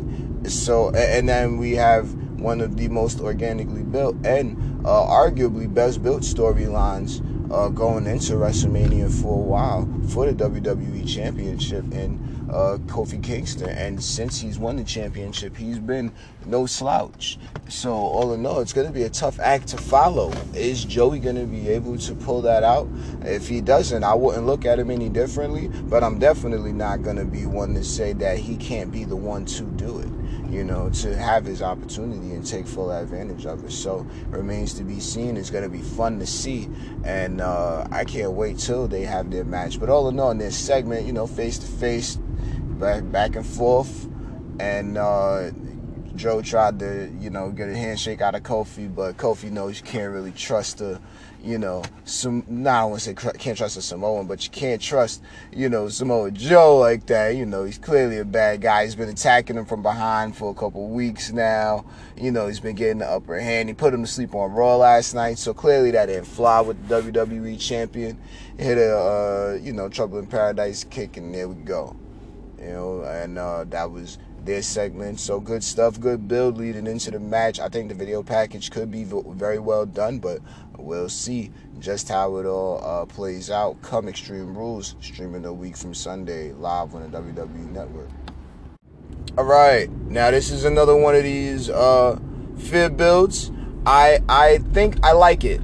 So, 0.46 0.92
and 0.92 1.28
then 1.28 1.58
we 1.58 1.76
have 1.76 2.14
one 2.40 2.62
of 2.62 2.78
the 2.78 2.88
most 2.88 3.20
organically 3.20 3.84
built 3.84 4.16
and 4.24 4.58
uh, 4.86 5.06
arguably 5.06 5.72
best 5.72 6.02
built 6.02 6.22
storylines 6.22 7.22
uh, 7.52 7.70
going 7.70 8.08
into 8.08 8.34
WrestleMania 8.34 9.12
for 9.22 9.34
a 9.34 9.42
while 9.42 9.90
for 10.10 10.32
the 10.32 10.50
WWE 10.50 11.08
Championship 11.08 11.84
and 11.92 12.39
uh, 12.50 12.78
Kofi 12.88 13.22
Kingston. 13.22 13.70
And 13.70 14.04
since 14.04 14.40
he's 14.40 14.60
won 14.60 14.76
the 14.76 14.84
championship, 14.84 15.56
he's 15.56 15.80
been 15.80 16.12
no 16.46 16.66
slouch. 16.66 17.38
So 17.68 17.94
all 17.94 18.34
in 18.34 18.46
all, 18.46 18.60
it's 18.60 18.74
going 18.74 18.88
to 18.88 18.94
be 18.94 19.04
a 19.04 19.10
tough 19.10 19.40
act 19.40 19.68
to 19.70 19.78
follow. 19.78 20.32
Is 20.54 20.84
Joey 20.86 21.20
going 21.20 21.36
to 21.36 21.46
be 21.46 21.70
able 21.70 21.98
to 21.98 22.16
pull 22.16 22.42
that 22.44 22.64
out? 22.64 22.88
If 23.24 23.48
he 23.48 23.62
doesn't, 23.62 24.04
I 24.04 24.14
wouldn't 24.14 24.46
look 24.46 24.66
at 24.66 24.80
him 24.80 24.92
any 24.92 25.10
differently. 25.10 25.68
But 25.68 26.04
I'm 26.04 26.20
definitely 26.20 26.74
not 26.74 27.04
going 27.04 27.18
to 27.18 27.26
be 27.26 27.46
one 27.46 27.74
to 27.76 27.84
say 27.84 28.14
that 28.14 28.38
he 28.38 28.58
can't 28.58 28.92
be 28.92 29.04
the 29.04 29.16
one 29.16 29.46
to 29.46 29.64
do 29.64 30.00
it 30.00 30.10
you 30.50 30.64
know, 30.64 30.90
to 30.90 31.16
have 31.16 31.46
his 31.46 31.62
opportunity 31.62 32.34
and 32.34 32.46
take 32.46 32.66
full 32.66 32.92
advantage 32.92 33.46
of 33.46 33.64
it. 33.64 33.72
So 33.72 34.06
remains 34.30 34.74
to 34.76 34.84
be 34.84 35.00
seen. 35.00 35.38
It's 35.38 35.50
going 35.50 35.64
to 35.64 35.70
be 35.70 35.82
fun 35.82 36.20
to 36.20 36.26
see, 36.26 36.70
and 37.04 37.42
uh, 37.42 37.88
I 37.92 38.04
can't 38.04 38.32
wait 38.32 38.58
till 38.58 38.88
they 38.88 39.04
have 39.04 39.30
their 39.30 39.44
match. 39.44 39.80
But 39.80 39.90
all 39.90 40.10
in 40.10 40.20
all, 40.20 40.32
in 40.32 40.40
this 40.40 40.58
segment, 40.58 41.06
you 41.06 41.14
know, 41.14 41.28
face 41.28 41.60
to 41.60 41.68
face, 41.68 42.18
back 42.80 43.12
back 43.12 43.36
and 43.36 43.46
forth, 43.46 44.08
and 44.60 44.98
uh, 44.98 45.52
Joe 46.16 46.42
tried 46.42 46.80
to 46.80 47.12
you 47.20 47.30
know 47.30 47.52
get 47.52 47.70
a 47.70 47.76
handshake 47.76 48.22
out 48.22 48.36
of 48.36 48.44
Kofi, 48.44 48.94
but 48.94 49.18
Kofi 49.18 49.52
knows 49.52 49.80
you 49.80 49.86
can't 49.86 50.12
really 50.12 50.32
trust 50.32 50.78
the 50.78 51.00
you 51.44 51.58
know 51.58 51.84
some. 52.06 52.44
Nah, 52.48 52.82
I 52.82 52.86
want 52.86 53.02
to 53.02 53.16
say 53.16 53.34
can't 53.38 53.58
trust 53.58 53.78
a 53.78 53.82
Samoan, 53.82 54.28
but 54.28 54.44
you 54.44 54.50
can't 54.50 54.82
trust 54.82 55.22
you 55.52 55.70
know 55.70 55.90
Samoa 55.90 56.32
Joe 56.32 56.78
like 56.78 57.06
that. 57.08 57.36
You 57.36 57.46
know 57.46 57.66
he's 57.66 57.78
clearly 57.78 58.18
a 58.18 58.26
bad 58.26 58.62
guy. 58.62 58.86
He's 58.86 58.96
been 58.96 59.10
attacking 59.10 59.58
him 59.58 59.66
from 59.66 59.84
behind 59.84 60.36
for 60.38 60.50
a 60.50 60.56
couple 60.56 60.88
weeks 60.90 61.32
now. 61.32 61.86
You 62.18 62.32
know 62.32 62.48
he's 62.48 62.60
been 62.62 62.76
getting 62.76 63.00
the 63.00 63.10
upper 63.10 63.40
hand. 63.40 63.70
He 63.70 63.76
put 63.76 63.94
him 63.94 64.04
to 64.04 64.12
sleep 64.12 64.34
on 64.34 64.52
Raw 64.54 64.78
last 64.78 65.14
night, 65.14 65.38
so 65.38 65.54
clearly 65.54 65.92
that 65.92 66.06
didn't 66.06 66.26
fly 66.26 66.62
with 66.62 66.88
the 66.88 67.02
WWE 67.02 67.60
champion. 67.60 68.18
Hit 68.58 68.78
a 68.78 68.98
uh, 68.98 69.60
you 69.62 69.74
know 69.74 69.90
Trouble 69.90 70.20
in 70.20 70.28
Paradise 70.28 70.86
kick, 70.86 71.18
and 71.18 71.36
there 71.36 71.50
we 71.50 71.56
go 71.56 71.99
you 72.62 72.72
know, 72.72 73.02
and 73.04 73.38
uh, 73.38 73.64
that 73.66 73.90
was 73.92 74.18
their 74.44 74.62
segment. 74.62 75.20
So 75.20 75.40
good 75.40 75.64
stuff, 75.64 76.00
good 76.00 76.28
build 76.28 76.58
leading 76.58 76.88
into 76.88 77.12
the 77.12 77.20
match. 77.20 77.60
I 77.60 77.70
think 77.70 77.90
the 77.90 77.96
video 77.96 78.24
package 78.24 78.72
could 78.72 78.92
be 78.92 79.04
very 79.04 79.60
well 79.60 79.86
done, 79.86 80.20
but 80.20 80.40
we'll 80.78 81.10
see 81.10 81.52
just 81.80 82.10
how 82.10 82.38
it 82.38 82.46
all 82.46 82.84
uh, 82.84 83.06
plays 83.06 83.50
out. 83.50 83.82
Come 83.82 84.08
Extreme 84.08 84.58
Rules, 84.58 84.96
streaming 85.02 85.46
a 85.46 85.54
week 85.54 85.78
from 85.78 85.94
Sunday 85.94 86.52
live 86.54 86.94
on 86.96 87.10
the 87.10 87.18
WWE 87.18 87.72
Network. 87.72 88.10
All 89.38 89.46
right, 89.46 89.90
now 90.08 90.32
this 90.32 90.52
is 90.52 90.66
another 90.66 90.96
one 90.96 91.16
of 91.16 91.24
these 91.24 91.70
uh, 91.70 92.20
fear 92.58 92.90
builds. 92.90 93.52
I 93.86 94.20
I 94.28 94.58
think 94.74 94.98
I 95.04 95.14
like 95.14 95.46
it, 95.46 95.62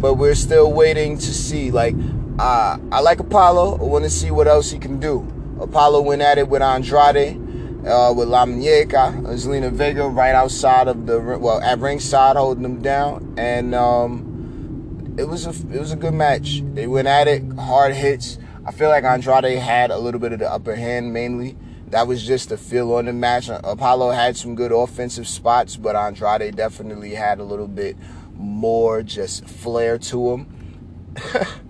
but 0.00 0.14
we're 0.14 0.34
still 0.34 0.72
waiting 0.72 1.16
to 1.16 1.34
see. 1.34 1.70
Like, 1.70 1.94
uh, 2.38 2.78
I 2.92 3.00
like 3.00 3.20
Apollo. 3.20 3.78
I 3.78 3.84
want 3.84 4.04
to 4.04 4.10
see 4.10 4.30
what 4.30 4.46
else 4.46 4.70
he 4.70 4.78
can 4.78 5.00
do. 5.00 5.35
Apollo 5.60 6.02
went 6.02 6.22
at 6.22 6.38
it 6.38 6.48
with 6.48 6.62
Andrade, 6.62 7.40
uh, 7.86 8.12
with 8.14 8.28
La 8.28 8.44
Muñeca, 8.44 9.22
Zelina 9.34 9.70
Vega 9.72 10.06
right 10.06 10.34
outside 10.34 10.88
of 10.88 11.06
the 11.06 11.18
well 11.20 11.60
at 11.60 11.78
ringside 11.78 12.36
holding 12.36 12.62
them 12.62 12.82
down, 12.82 13.34
and 13.38 13.74
um, 13.74 15.14
it 15.18 15.24
was 15.24 15.46
a 15.46 15.50
it 15.74 15.78
was 15.78 15.92
a 15.92 15.96
good 15.96 16.14
match. 16.14 16.62
They 16.74 16.86
went 16.86 17.08
at 17.08 17.28
it, 17.28 17.42
hard 17.54 17.94
hits. 17.94 18.38
I 18.66 18.72
feel 18.72 18.88
like 18.88 19.04
Andrade 19.04 19.58
had 19.58 19.90
a 19.90 19.98
little 19.98 20.20
bit 20.20 20.32
of 20.32 20.40
the 20.40 20.50
upper 20.50 20.74
hand 20.74 21.12
mainly. 21.12 21.56
That 21.88 22.08
was 22.08 22.26
just 22.26 22.48
the 22.48 22.56
feel 22.56 22.92
on 22.94 23.04
the 23.04 23.12
match. 23.12 23.48
Apollo 23.48 24.10
had 24.10 24.36
some 24.36 24.56
good 24.56 24.72
offensive 24.72 25.28
spots, 25.28 25.76
but 25.76 25.94
Andrade 25.94 26.56
definitely 26.56 27.14
had 27.14 27.38
a 27.38 27.44
little 27.44 27.68
bit 27.68 27.96
more 28.34 29.02
just 29.02 29.48
flair 29.48 29.96
to 29.98 30.32
him. 30.32 31.14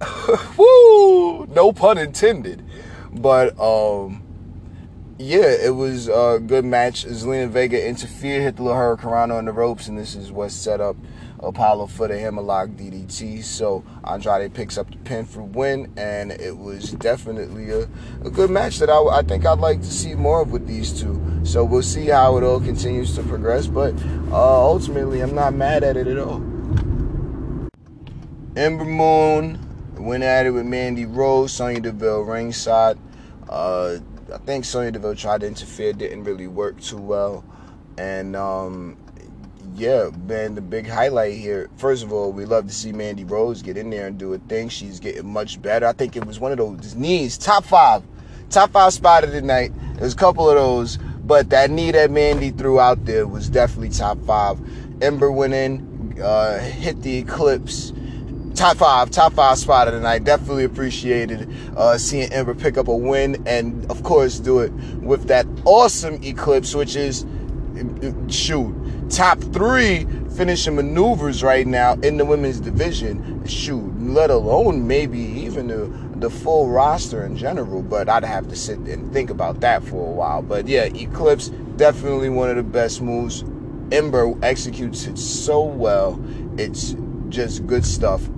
Woo! 0.56 1.46
No 1.46 1.72
pun 1.72 1.98
intended. 1.98 2.64
But 3.12 3.58
um 3.58 4.22
yeah, 5.20 5.46
it 5.50 5.74
was 5.74 6.08
a 6.08 6.40
good 6.44 6.64
match. 6.64 7.04
Zelina 7.04 7.48
Vega 7.48 7.84
interfered, 7.84 8.42
hit 8.42 8.56
the 8.56 8.62
little 8.62 8.78
hurricane 8.78 9.32
on 9.32 9.46
the 9.46 9.52
ropes, 9.52 9.88
and 9.88 9.98
this 9.98 10.14
is 10.14 10.30
what 10.30 10.52
set 10.52 10.80
up 10.80 10.96
Apollo 11.40 11.88
for 11.88 12.06
the 12.06 12.16
Hammerlock 12.16 12.70
DDT. 12.70 13.42
So 13.42 13.84
Andrade 14.04 14.54
picks 14.54 14.78
up 14.78 14.88
the 14.92 14.96
pin 14.98 15.24
for 15.24 15.42
win, 15.42 15.92
and 15.96 16.30
it 16.30 16.56
was 16.56 16.92
definitely 16.92 17.70
a, 17.72 17.88
a 18.24 18.30
good 18.30 18.50
match 18.50 18.78
that 18.78 18.90
I, 18.90 19.02
I 19.06 19.22
think 19.22 19.44
I'd 19.44 19.58
like 19.58 19.80
to 19.80 19.90
see 19.90 20.14
more 20.14 20.42
of 20.42 20.52
with 20.52 20.68
these 20.68 20.92
two. 20.92 21.20
So 21.42 21.64
we'll 21.64 21.82
see 21.82 22.06
how 22.06 22.36
it 22.36 22.44
all 22.44 22.60
continues 22.60 23.16
to 23.16 23.24
progress, 23.24 23.66
but 23.66 23.94
uh, 24.30 24.64
ultimately, 24.64 25.20
I'm 25.20 25.34
not 25.34 25.52
mad 25.52 25.82
at 25.82 25.96
it 25.96 26.06
at 26.06 26.18
all. 26.18 26.44
Ember 28.54 28.84
Moon 28.84 29.67
Went 30.08 30.24
at 30.24 30.46
it 30.46 30.52
with 30.52 30.64
Mandy 30.64 31.04
Rose, 31.04 31.52
Sonya 31.52 31.80
Deville 31.80 32.22
ringside. 32.22 32.96
Uh, 33.46 33.98
I 34.32 34.38
think 34.38 34.64
Sonya 34.64 34.92
Deville 34.92 35.14
tried 35.14 35.42
to 35.42 35.46
interfere, 35.46 35.92
didn't 35.92 36.24
really 36.24 36.46
work 36.46 36.80
too 36.80 36.96
well. 36.96 37.44
And 37.98 38.34
um, 38.34 38.96
yeah, 39.74 40.08
man, 40.26 40.54
the 40.54 40.62
big 40.62 40.88
highlight 40.88 41.34
here. 41.34 41.68
First 41.76 42.04
of 42.04 42.10
all, 42.10 42.32
we 42.32 42.46
love 42.46 42.66
to 42.68 42.72
see 42.72 42.90
Mandy 42.90 43.24
Rose 43.24 43.60
get 43.60 43.76
in 43.76 43.90
there 43.90 44.06
and 44.06 44.16
do 44.16 44.32
a 44.32 44.38
thing. 44.38 44.70
She's 44.70 44.98
getting 44.98 45.26
much 45.26 45.60
better. 45.60 45.84
I 45.84 45.92
think 45.92 46.16
it 46.16 46.24
was 46.24 46.40
one 46.40 46.52
of 46.52 46.56
those 46.56 46.94
knees, 46.94 47.36
top 47.36 47.66
five, 47.66 48.02
top 48.48 48.70
five 48.70 48.94
spot 48.94 49.24
of 49.24 49.32
the 49.32 49.42
night. 49.42 49.72
There's 49.96 50.14
a 50.14 50.16
couple 50.16 50.48
of 50.48 50.56
those, 50.56 50.96
but 51.22 51.50
that 51.50 51.70
knee 51.70 51.90
that 51.90 52.10
Mandy 52.10 52.48
threw 52.50 52.80
out 52.80 53.04
there 53.04 53.26
was 53.26 53.50
definitely 53.50 53.90
top 53.90 54.18
five. 54.24 54.58
Ember 55.02 55.30
went 55.30 55.52
in, 55.52 56.18
uh, 56.22 56.60
hit 56.60 57.02
the 57.02 57.18
eclipse 57.18 57.92
top 58.58 58.76
five, 58.76 59.08
top 59.08 59.32
five 59.34 59.56
spot 59.56 59.86
of 59.86 59.94
the 59.94 60.00
night. 60.00 60.24
Definitely 60.24 60.64
appreciated 60.64 61.48
uh, 61.76 61.96
seeing 61.96 62.32
Ember 62.32 62.56
pick 62.56 62.76
up 62.76 62.88
a 62.88 62.96
win 62.96 63.40
and, 63.46 63.88
of 63.88 64.02
course, 64.02 64.40
do 64.40 64.58
it 64.58 64.72
with 65.00 65.28
that 65.28 65.46
awesome 65.64 66.20
Eclipse, 66.24 66.74
which 66.74 66.96
is, 66.96 67.24
shoot, 68.28 68.74
top 69.10 69.38
three 69.52 70.08
finishing 70.36 70.74
maneuvers 70.74 71.44
right 71.44 71.68
now 71.68 71.94
in 72.02 72.16
the 72.16 72.24
women's 72.24 72.58
division. 72.58 73.46
Shoot, 73.46 73.96
let 74.00 74.30
alone 74.30 74.88
maybe 74.88 75.20
even 75.20 75.68
the, 75.68 76.18
the 76.18 76.28
full 76.28 76.68
roster 76.68 77.24
in 77.24 77.36
general. 77.36 77.80
But 77.80 78.08
I'd 78.08 78.24
have 78.24 78.48
to 78.48 78.56
sit 78.56 78.80
and 78.80 79.12
think 79.12 79.30
about 79.30 79.60
that 79.60 79.84
for 79.84 80.04
a 80.04 80.10
while. 80.10 80.42
But 80.42 80.66
yeah, 80.66 80.86
Eclipse, 80.86 81.50
definitely 81.76 82.28
one 82.28 82.50
of 82.50 82.56
the 82.56 82.64
best 82.64 83.00
moves. 83.00 83.44
Ember 83.92 84.34
executes 84.42 85.06
it 85.06 85.16
so 85.16 85.62
well. 85.62 86.20
It's 86.58 86.96
just 87.28 87.64
good 87.66 87.84
stuff 87.84 88.28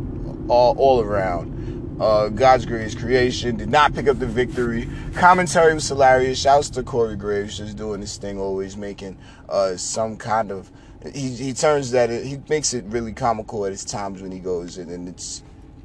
all, 0.51 0.75
all 0.79 1.01
around. 1.01 1.99
uh, 2.01 2.29
God's 2.31 2.67
greatest 2.67 2.99
creation. 2.99 3.57
Did 3.57 3.69
not 3.71 3.95
pick 3.95 4.09
up 4.09 4.19
the 4.19 4.27
victory. 4.27 4.89
Commentary 5.15 5.75
was 5.75 5.87
hilarious. 5.89 6.41
Shouts 6.41 6.71
to 6.71 6.83
Corey 6.83 7.17
Graves, 7.17 7.59
just 7.59 7.77
doing 7.77 8.01
this 8.01 8.17
thing, 8.17 8.39
always 8.39 8.77
making 8.77 9.19
uh, 9.49 9.77
some 9.77 10.17
kind 10.17 10.51
of. 10.51 10.71
He, 11.15 11.31
he 11.31 11.53
turns 11.55 11.93
that 11.93 12.11
he 12.11 12.39
makes 12.49 12.75
it 12.75 12.85
really 12.87 13.13
comical 13.13 13.65
at 13.67 13.73
his 13.73 13.85
times 13.85 14.23
when 14.23 14.33
he 14.33 14.39
goes 14.39 14.79
in, 14.79 14.91
and 14.91 15.09
it's 15.09 15.43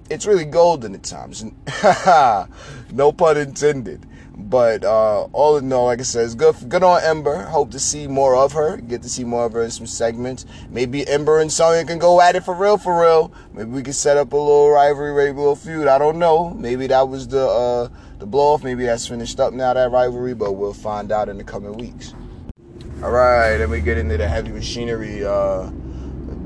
it's 0.09 0.25
really 0.25 0.45
golden 0.45 0.95
at 0.95 1.03
times. 1.03 1.43
no 2.91 3.11
pun 3.11 3.37
intended. 3.37 4.05
But 4.37 4.83
uh, 4.83 5.23
all 5.31 5.57
in 5.57 5.71
all, 5.71 5.85
like 5.85 5.99
I 5.99 6.03
said, 6.03 6.25
it's 6.25 6.35
good. 6.35 6.55
Good 6.67 6.83
on 6.83 7.01
Ember. 7.03 7.43
Hope 7.43 7.71
to 7.71 7.79
see 7.79 8.05
more 8.07 8.35
of 8.35 8.51
her. 8.51 8.77
Get 8.77 9.01
to 9.03 9.09
see 9.09 9.23
more 9.23 9.45
of 9.45 9.53
her 9.53 9.63
in 9.63 9.71
some 9.71 9.87
segments. 9.87 10.45
Maybe 10.69 11.07
Ember 11.07 11.39
and 11.39 11.51
Sonya 11.51 11.85
can 11.85 11.99
go 11.99 12.19
at 12.19 12.35
it 12.35 12.43
for 12.43 12.53
real, 12.53 12.77
for 12.77 13.01
real. 13.01 13.31
Maybe 13.53 13.69
we 13.69 13.81
can 13.81 13.93
set 13.93 14.17
up 14.17 14.33
a 14.33 14.37
little 14.37 14.69
rivalry, 14.69 15.29
a 15.29 15.33
little 15.33 15.55
feud. 15.55 15.87
I 15.87 15.97
don't 15.97 16.19
know. 16.19 16.49
Maybe 16.49 16.87
that 16.87 17.07
was 17.07 17.29
the 17.29 17.47
uh, 17.47 17.87
the 18.19 18.25
blow 18.25 18.53
off. 18.53 18.63
Maybe 18.63 18.85
that's 18.85 19.07
finished 19.07 19.39
up 19.39 19.53
now 19.53 19.73
that 19.73 19.91
rivalry. 19.91 20.35
But 20.35 20.53
we'll 20.53 20.73
find 20.73 21.13
out 21.13 21.29
in 21.29 21.37
the 21.37 21.43
coming 21.45 21.73
weeks. 21.73 22.13
All 23.03 23.11
right, 23.11 23.57
then 23.57 23.69
we 23.69 23.79
get 23.81 23.97
into 23.97 24.17
the 24.17 24.27
heavy 24.27 24.51
machinery 24.51 25.23
uh, 25.25 25.69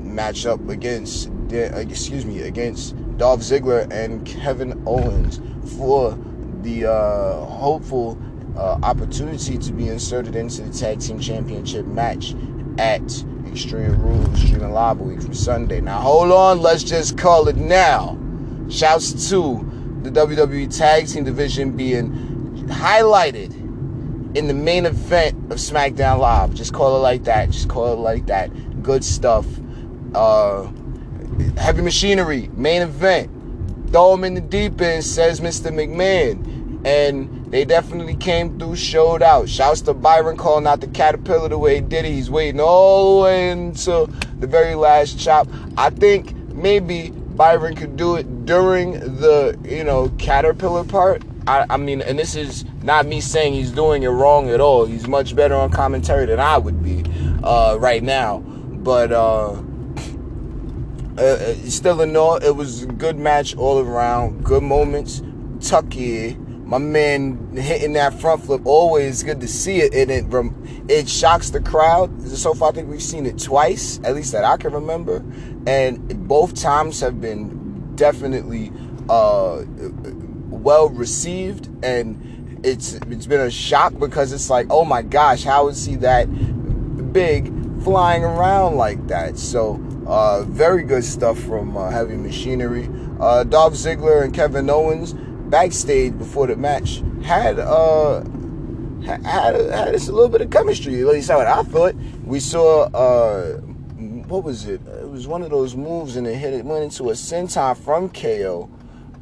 matchup 0.02 0.68
against, 0.68 1.28
uh, 1.28 1.78
excuse 1.78 2.24
me, 2.24 2.42
against 2.42 2.94
Dolph 3.16 3.40
Ziggler 3.40 3.90
and 3.92 4.26
Kevin 4.26 4.82
Owens 4.86 5.40
for 5.76 6.18
the 6.62 6.86
uh, 6.86 7.44
hopeful 7.46 8.18
uh, 8.56 8.78
opportunity 8.82 9.58
to 9.58 9.72
be 9.72 9.88
inserted 9.88 10.36
into 10.36 10.62
the 10.62 10.72
tag 10.72 11.00
team 11.00 11.20
championship 11.20 11.86
match 11.86 12.34
at 12.78 13.02
Extreme 13.46 14.00
Rules 14.00 14.40
streaming 14.40 14.72
live 14.72 15.00
a 15.00 15.02
week 15.02 15.22
from 15.22 15.34
Sunday. 15.34 15.80
Now 15.80 16.00
hold 16.00 16.30
on, 16.30 16.60
let's 16.60 16.82
just 16.82 17.18
call 17.18 17.48
it 17.48 17.56
now. 17.56 18.18
Shouts 18.68 19.28
to 19.30 19.66
the 20.02 20.10
WWE 20.10 20.76
Tag 20.76 21.08
Team 21.08 21.24
division 21.24 21.76
being 21.76 22.10
highlighted 22.68 23.52
in 24.36 24.46
the 24.46 24.54
main 24.54 24.86
event 24.86 25.34
of 25.52 25.58
SmackDown 25.58 26.18
Live. 26.20 26.54
Just 26.54 26.72
call 26.72 26.96
it 26.96 27.00
like 27.00 27.24
that. 27.24 27.50
Just 27.50 27.68
call 27.68 27.92
it 27.92 27.98
like 27.98 28.26
that. 28.26 28.50
Good 28.82 29.04
stuff. 29.04 29.46
Uh, 30.14 30.70
heavy 31.56 31.82
machinery, 31.82 32.48
main 32.54 32.82
event. 32.82 33.30
Throw 33.90 34.14
him 34.14 34.24
in 34.24 34.34
the 34.34 34.40
deep 34.40 34.80
end, 34.80 35.04
says 35.04 35.40
Mr. 35.40 35.70
McMahon 35.72 36.60
and 36.84 37.50
they 37.50 37.64
definitely 37.64 38.16
came 38.16 38.58
through, 38.58 38.76
showed 38.76 39.22
out. 39.22 39.48
Shouts 39.48 39.82
to 39.82 39.94
Byron 39.94 40.36
calling 40.36 40.66
out 40.66 40.80
the 40.80 40.86
caterpillar 40.88 41.48
the 41.48 41.58
way 41.58 41.76
he 41.76 41.80
did 41.80 42.04
it. 42.04 42.12
He's 42.12 42.30
waiting 42.30 42.60
all 42.60 43.18
the 43.18 43.24
way 43.24 43.50
until 43.50 44.06
the 44.38 44.46
very 44.46 44.74
last 44.74 45.18
chop. 45.18 45.48
I 45.76 45.90
think 45.90 46.34
maybe 46.54 47.10
Byron 47.10 47.74
could 47.74 47.96
do 47.96 48.16
it 48.16 48.46
during 48.46 48.92
the 48.92 49.58
you 49.64 49.84
know 49.84 50.08
caterpillar 50.18 50.84
part. 50.84 51.22
I, 51.46 51.66
I 51.70 51.76
mean, 51.76 52.02
and 52.02 52.18
this 52.18 52.34
is 52.34 52.64
not 52.82 53.06
me 53.06 53.20
saying 53.20 53.54
he's 53.54 53.72
doing 53.72 54.02
it 54.02 54.08
wrong 54.08 54.50
at 54.50 54.60
all. 54.60 54.86
He's 54.86 55.08
much 55.08 55.34
better 55.34 55.54
on 55.54 55.70
commentary 55.70 56.26
than 56.26 56.38
I 56.38 56.58
would 56.58 56.82
be 56.82 57.04
uh, 57.42 57.76
right 57.80 58.02
now. 58.02 58.38
But 58.38 59.12
uh, 59.12 59.60
uh, 61.18 61.22
uh 61.22 61.54
still 61.68 62.00
in 62.00 62.16
all, 62.16 62.36
it 62.36 62.54
was 62.54 62.84
a 62.84 62.86
good 62.86 63.18
match 63.18 63.56
all 63.56 63.78
around. 63.78 64.44
Good 64.44 64.62
moments. 64.62 65.22
Tucker 65.60 66.34
my 66.70 66.78
man 66.78 67.50
hitting 67.56 67.94
that 67.94 68.14
front 68.20 68.44
flip. 68.44 68.60
Always 68.64 69.24
good 69.24 69.40
to 69.40 69.48
see 69.48 69.80
it. 69.80 69.92
And 69.92 70.08
it 70.08 70.52
it 70.88 71.08
shocks 71.08 71.50
the 71.50 71.60
crowd. 71.60 72.22
So 72.28 72.54
far 72.54 72.70
i 72.70 72.72
think 72.72 72.88
we've 72.88 73.02
seen 73.02 73.26
it 73.26 73.38
twice 73.40 73.98
at 74.04 74.14
least 74.14 74.30
that 74.32 74.44
i 74.44 74.56
can 74.56 74.72
remember. 74.72 75.24
And 75.66 76.28
both 76.28 76.54
times 76.54 77.00
have 77.00 77.20
been 77.20 77.96
definitely 77.96 78.72
uh, 79.08 79.64
well 80.48 80.90
received. 80.90 81.68
And 81.84 82.60
it's 82.64 82.92
it's 82.92 83.26
been 83.26 83.40
a 83.40 83.50
shock 83.50 83.98
because 83.98 84.32
it's 84.32 84.48
like 84.48 84.68
oh 84.70 84.84
my 84.84 85.02
gosh 85.02 85.42
how 85.42 85.68
is 85.68 85.84
he 85.86 85.96
that 85.96 86.26
big 87.12 87.52
flying 87.82 88.22
around 88.22 88.76
like 88.76 89.08
that? 89.08 89.38
So 89.38 89.74
uh, 90.10 90.42
very 90.42 90.82
good 90.82 91.04
stuff 91.04 91.38
from 91.38 91.76
uh, 91.76 91.88
heavy 91.90 92.16
machinery 92.16 92.88
uh, 93.20 93.44
Dolph 93.44 93.74
Ziggler 93.74 94.24
and 94.24 94.34
Kevin 94.34 94.68
Owens 94.70 95.12
backstage 95.14 96.16
before 96.16 96.46
the 96.46 96.56
match 96.56 97.02
had 97.22 97.58
uh 97.58 98.22
had 99.04 99.24
had 99.24 99.94
this 99.94 100.08
a 100.08 100.12
little 100.12 100.28
bit 100.28 100.40
of 100.40 100.50
chemistry. 100.50 101.00
At 101.00 101.06
least 101.06 101.30
how 101.30 101.40
I 101.40 101.62
thought. 101.64 101.94
We 102.24 102.40
saw 102.40 102.84
uh 102.84 103.58
what 103.58 104.44
was 104.44 104.66
it? 104.66 104.80
It 104.86 105.08
was 105.08 105.26
one 105.26 105.42
of 105.42 105.50
those 105.50 105.74
moves 105.74 106.16
and 106.16 106.26
it 106.26 106.36
hit 106.36 106.54
it 106.54 106.64
went 106.64 106.84
into 106.84 107.10
a 107.10 107.14
senton 107.14 107.76
from 107.76 108.08
KO. 108.08 108.70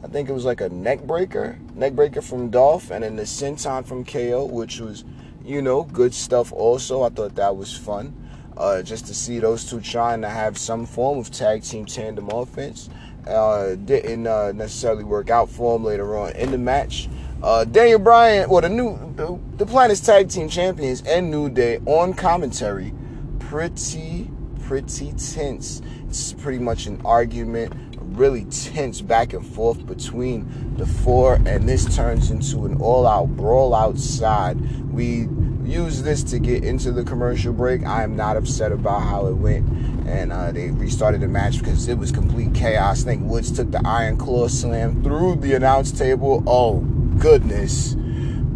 I 0.04 0.06
think 0.06 0.28
it 0.28 0.32
was 0.32 0.44
like 0.44 0.60
a 0.60 0.68
neck 0.68 1.02
breaker, 1.02 1.58
neck 1.74 1.94
breaker 1.94 2.22
from 2.22 2.50
Dolph, 2.50 2.92
and 2.92 3.02
then 3.02 3.16
the 3.16 3.24
senton 3.24 3.84
from 3.84 4.04
KO, 4.04 4.44
which 4.44 4.78
was, 4.78 5.04
you 5.44 5.60
know, 5.60 5.82
good 5.82 6.14
stuff. 6.14 6.52
Also, 6.52 7.02
I 7.02 7.08
thought 7.08 7.34
that 7.34 7.56
was 7.56 7.76
fun, 7.76 8.14
uh, 8.58 8.82
just 8.82 9.06
to 9.06 9.14
see 9.14 9.38
those 9.38 9.64
two 9.64 9.80
trying 9.80 10.20
to 10.20 10.28
have 10.28 10.58
some 10.58 10.84
form 10.84 11.18
of 11.18 11.30
tag 11.30 11.62
team 11.62 11.86
tandem 11.86 12.28
offense 12.28 12.90
uh, 13.26 13.74
didn't 13.76 14.26
uh, 14.26 14.52
necessarily 14.52 15.04
work 15.04 15.30
out 15.30 15.48
for 15.48 15.76
him 15.76 15.84
later 15.84 16.18
on 16.18 16.32
in 16.32 16.50
the 16.50 16.58
match. 16.58 17.08
Uh, 17.42 17.64
Daniel 17.64 18.00
Bryan, 18.00 18.50
well, 18.50 18.60
the 18.60 18.68
new 18.68 18.96
the, 19.14 19.38
the 19.56 19.64
Planet's 19.64 20.00
Tag 20.00 20.28
Team 20.28 20.48
Champions 20.48 21.02
and 21.02 21.30
New 21.30 21.48
Day 21.48 21.78
on 21.86 22.12
commentary, 22.12 22.92
pretty 23.38 24.28
pretty 24.68 25.12
tense. 25.12 25.80
It's 26.08 26.32
pretty 26.32 26.58
much 26.58 26.86
an 26.86 27.00
argument, 27.04 27.72
really 28.00 28.44
tense 28.46 29.00
back 29.00 29.32
and 29.32 29.46
forth 29.46 29.86
between 29.86 30.74
the 30.76 30.86
four, 30.86 31.34
and 31.46 31.68
this 31.68 31.94
turns 31.96 32.30
into 32.30 32.66
an 32.66 32.80
all-out 32.80 33.28
brawl 33.36 33.74
outside. 33.74 34.60
We 34.90 35.26
use 35.68 36.02
this 36.02 36.22
to 36.24 36.38
get 36.38 36.64
into 36.64 36.90
the 36.92 37.04
commercial 37.04 37.52
break. 37.52 37.84
I 37.84 38.02
am 38.02 38.16
not 38.16 38.36
upset 38.36 38.72
about 38.72 39.00
how 39.00 39.26
it 39.26 39.34
went 39.34 39.66
and 40.08 40.32
uh, 40.32 40.50
they 40.50 40.70
restarted 40.70 41.20
the 41.20 41.28
match 41.28 41.58
because 41.58 41.86
it 41.86 41.98
was 41.98 42.10
complete 42.10 42.54
chaos. 42.54 43.02
I 43.02 43.04
think 43.04 43.24
Woods 43.24 43.52
took 43.52 43.70
the 43.70 43.82
Iron 43.84 44.16
Claw 44.16 44.48
slam 44.48 45.02
through 45.02 45.36
the 45.36 45.54
announce 45.54 45.92
table. 45.92 46.42
Oh 46.46 46.80
goodness! 47.18 47.92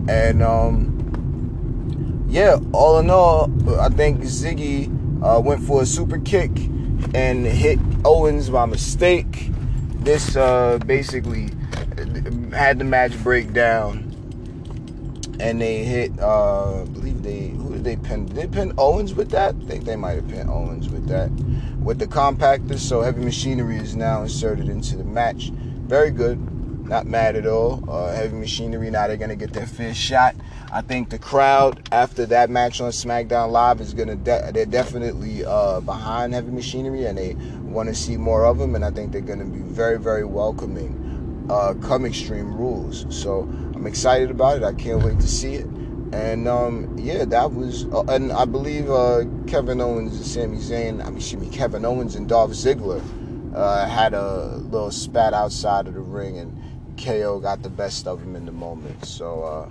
And 0.09 0.43
um, 0.43 2.27
yeah, 2.29 2.59
all 2.73 2.99
in 2.99 3.11
all, 3.11 3.51
I 3.79 3.91
think 3.91 4.23
Ziggy 4.23 4.89
uh, 5.23 5.41
went 5.41 5.63
for 5.63 5.83
a 5.83 5.87
super 5.87 6.19
kick 6.19 6.51
and 7.15 7.45
hit 7.47 7.79
Owens 8.05 8.49
by 8.49 8.65
mistake. 8.65 9.51
This 9.97 10.35
uh, 10.37 10.79
basically 10.87 11.51
had 12.53 12.79
the 12.79 12.85
match 12.85 13.23
break 13.23 13.53
down 13.53 14.12
and 15.41 15.61
they 15.61 15.85
hit. 15.85 16.19
Uh, 16.19 16.83
I 16.83 16.85
believe 16.85 17.23
they 17.23 17.49
who 17.49 17.73
did 17.75 17.85
they 17.85 17.97
pin? 17.97 18.27
Did 18.27 18.37
they 18.37 18.47
pin 18.47 18.73
Owens 18.79 19.15
with 19.15 19.31
that? 19.31 19.55
I 19.61 19.65
think 19.65 19.85
they 19.85 19.97
might 19.97 20.13
have 20.17 20.29
pinned 20.29 20.49
Owens 20.49 20.89
with 20.89 21.07
that. 21.09 21.31
With 21.81 21.99
the 21.99 22.07
compactor, 22.07 22.79
so 22.79 23.03
heavy 23.03 23.25
machinery 23.25 23.77
is 23.77 23.97
now 23.97 24.23
inserted 24.23 24.69
into 24.69 24.97
the 24.97 25.05
match. 25.05 25.51
Very 25.87 26.11
good. 26.11 26.39
Not 26.89 27.07
mad 27.07 27.37
at 27.37 27.47
all. 27.47 27.85
Uh, 27.89 28.13
heavy 28.13 28.37
machinery 28.37 28.91
now 28.91 29.07
they're 29.07 29.17
gonna 29.17 29.37
get 29.37 29.53
their 29.53 29.67
first 29.67 29.99
shot. 29.99 30.35
I 30.73 30.83
think 30.83 31.11
the 31.11 31.19
crowd 31.19 31.89
after 31.93 32.27
that 32.27 32.51
match 32.51 32.81
on 32.81 32.91
SmackDown 32.91 33.51
Live 33.51 33.81
is 33.81 33.95
gonna 33.95 34.17
de- 34.17 34.51
they're 34.53 34.67
definitely 34.67 35.45
uh, 35.45 35.81
behind 35.81 36.35
heavy 36.35 36.51
machinery 36.51 37.07
and 37.07 37.17
they 37.19 37.37
want 37.63 37.89
to 37.89 37.95
see 37.95 38.17
more 38.17 38.45
of 38.47 38.59
them. 38.59 38.75
And 38.75 38.85
I 38.85 38.91
think 38.91 39.13
they're 39.13 39.21
gonna 39.21 39.45
be 39.45 39.61
very 39.61 39.99
very 39.99 40.25
welcoming. 40.25 41.02
Uh, 41.51 41.75
come 41.75 42.05
Extreme 42.05 42.55
Rules. 42.55 43.07
So 43.11 43.43
I'm 43.75 43.87
excited 43.87 44.31
about 44.31 44.59
it. 44.59 44.63
I 44.63 44.73
can't 44.73 45.03
wait 45.03 45.21
to 45.21 45.29
see 45.29 45.55
it. 45.55 45.67
And 46.13 46.47
um, 46.47 46.95
yeah, 46.99 47.25
that 47.25 47.53
was, 47.53 47.87
uh, 47.87 48.05
and 48.05 48.33
I 48.33 48.45
believe 48.45 48.91
uh, 48.91 49.25
Kevin 49.47 49.81
Owens 49.81 50.15
and 50.17 50.27
Sami 50.27 50.59
Zayn, 50.59 51.01
I 51.03 51.09
mean, 51.09 51.17
excuse 51.17 51.43
me, 51.43 51.49
Kevin 51.49 51.85
Owens 51.85 52.15
and 52.15 52.29
Dolph 52.29 52.51
Ziggler 52.51 53.03
uh, 53.55 53.87
had 53.87 54.13
a 54.13 54.57
little 54.57 54.91
spat 54.91 55.33
outside 55.33 55.87
of 55.87 55.95
the 55.95 56.01
ring, 56.01 56.39
and 56.39 56.99
KO 56.99 57.41
got 57.41 57.63
the 57.63 57.71
best 57.71 58.07
of 58.07 58.23
him 58.23 58.37
in 58.37 58.45
the 58.45 58.53
moment. 58.53 59.05
So, 59.07 59.43
uh, 59.43 59.71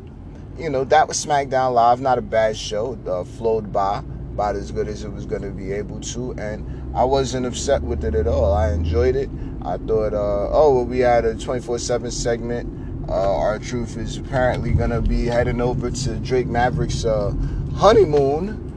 you 0.57 0.69
know, 0.69 0.83
that 0.85 1.07
was 1.07 1.23
SmackDown 1.23 1.73
Live. 1.73 2.01
Not 2.01 2.17
a 2.17 2.23
bad 2.23 2.57
show. 2.57 2.97
Uh, 3.07 3.23
flowed 3.23 3.71
by, 3.71 3.99
about 4.33 4.55
as 4.55 4.71
good 4.71 4.87
as 4.87 5.03
it 5.03 5.09
was 5.11 5.25
going 5.25 5.43
to 5.43 5.51
be 5.51 5.71
able 5.71 5.99
to, 6.01 6.33
and 6.33 6.65
I 6.93 7.03
wasn't 7.03 7.45
upset 7.45 7.81
with 7.81 8.03
it 8.03 8.15
at 8.15 8.27
all. 8.27 8.53
I 8.53 8.71
enjoyed 8.71 9.15
it. 9.15 9.29
I 9.63 9.77
thought, 9.77 10.13
uh, 10.13 10.49
oh, 10.51 10.75
well, 10.75 10.85
we 10.85 10.99
had 10.99 11.25
a 11.25 11.35
24 11.35 11.79
7 11.79 12.11
segment 12.11 12.81
uh, 13.11 13.35
R-Truth 13.37 13.97
is 13.97 14.17
apparently 14.17 14.71
gonna 14.71 15.01
be 15.01 15.25
heading 15.25 15.59
over 15.59 15.91
to 15.91 16.15
Drake 16.17 16.47
Maverick's 16.47 17.03
uh, 17.03 17.33
honeymoon. 17.75 18.67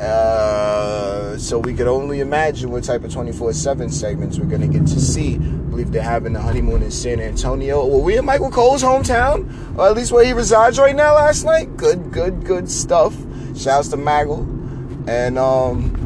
Uh, 0.00 1.36
so 1.36 1.58
we 1.58 1.74
could 1.74 1.86
only 1.86 2.20
imagine 2.20 2.70
what 2.70 2.82
type 2.82 3.04
of 3.04 3.12
24/7 3.12 3.92
segments 3.92 4.38
we're 4.38 4.46
gonna 4.46 4.66
get 4.66 4.86
to 4.86 5.00
see. 5.00 5.34
I 5.34 5.38
believe 5.38 5.92
they're 5.92 6.02
having 6.02 6.32
the 6.32 6.40
honeymoon 6.40 6.82
in 6.82 6.90
San 6.90 7.20
Antonio. 7.20 7.86
Were 7.86 8.02
we 8.02 8.16
in 8.16 8.24
Michael 8.24 8.50
Cole's 8.50 8.82
hometown, 8.82 9.76
or 9.76 9.88
at 9.88 9.94
least 9.94 10.10
where 10.10 10.24
he 10.24 10.32
resides 10.32 10.78
right 10.78 10.96
now? 10.96 11.14
Last 11.14 11.44
night, 11.44 11.76
good, 11.76 12.10
good, 12.10 12.44
good 12.44 12.70
stuff. 12.70 13.14
Shouts 13.56 13.88
to 13.88 13.96
Maggle, 13.96 14.46
and 15.06 15.38
um, 15.38 16.03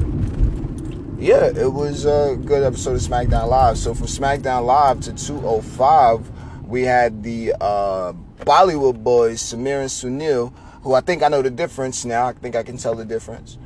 yeah, 1.18 1.46
it 1.46 1.72
was 1.72 2.04
a 2.04 2.36
good 2.44 2.62
episode 2.62 2.94
of 2.94 3.00
SmackDown 3.02 3.48
Live. 3.48 3.76
So 3.78 3.94
from 3.94 4.06
SmackDown 4.06 4.64
Live 4.64 5.00
to 5.00 5.12
205 5.12 6.30
we 6.68 6.82
had 6.82 7.22
the 7.22 7.54
uh, 7.60 8.12
Bollywood 8.40 9.02
boys, 9.02 9.42
Samir 9.42 9.80
and 9.80 9.88
Sunil, 9.88 10.52
who 10.82 10.92
I 10.92 11.00
think 11.00 11.22
I 11.22 11.28
know 11.28 11.40
the 11.40 11.50
difference 11.50 12.04
now. 12.04 12.26
I 12.26 12.32
think 12.34 12.54
I 12.54 12.62
can 12.62 12.76
tell 12.76 12.94
the 12.94 13.06
difference. 13.06 13.56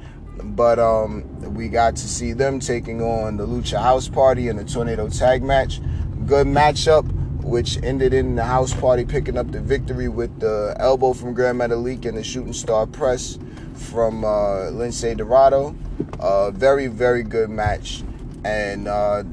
But 0.42 0.78
um, 0.78 1.54
we 1.54 1.68
got 1.68 1.96
to 1.96 2.08
see 2.08 2.32
them 2.32 2.60
taking 2.60 3.02
on 3.02 3.36
the 3.36 3.46
Lucha 3.46 3.82
House 3.82 4.08
Party 4.08 4.48
in 4.48 4.58
a 4.58 4.64
Tornado 4.64 5.08
Tag 5.08 5.42
match. 5.42 5.80
Good 6.26 6.46
matchup, 6.46 7.10
which 7.42 7.76
ended 7.82 8.14
in 8.14 8.36
the 8.36 8.44
House 8.44 8.72
Party 8.72 9.04
picking 9.04 9.36
up 9.36 9.50
the 9.50 9.60
victory 9.60 10.08
with 10.08 10.38
the 10.38 10.76
elbow 10.78 11.12
from 11.12 11.34
Grand 11.34 11.60
Metalik 11.60 12.06
and 12.06 12.16
the 12.16 12.22
Shooting 12.22 12.52
Star 12.52 12.86
Press 12.86 13.36
from 13.74 14.24
uh, 14.24 14.70
Lince 14.70 15.16
Dorado. 15.16 15.74
Uh, 16.22 16.52
very, 16.52 16.86
very 16.86 17.24
good 17.24 17.50
match. 17.50 18.04
And, 18.44 18.86
uh, 18.86 19.24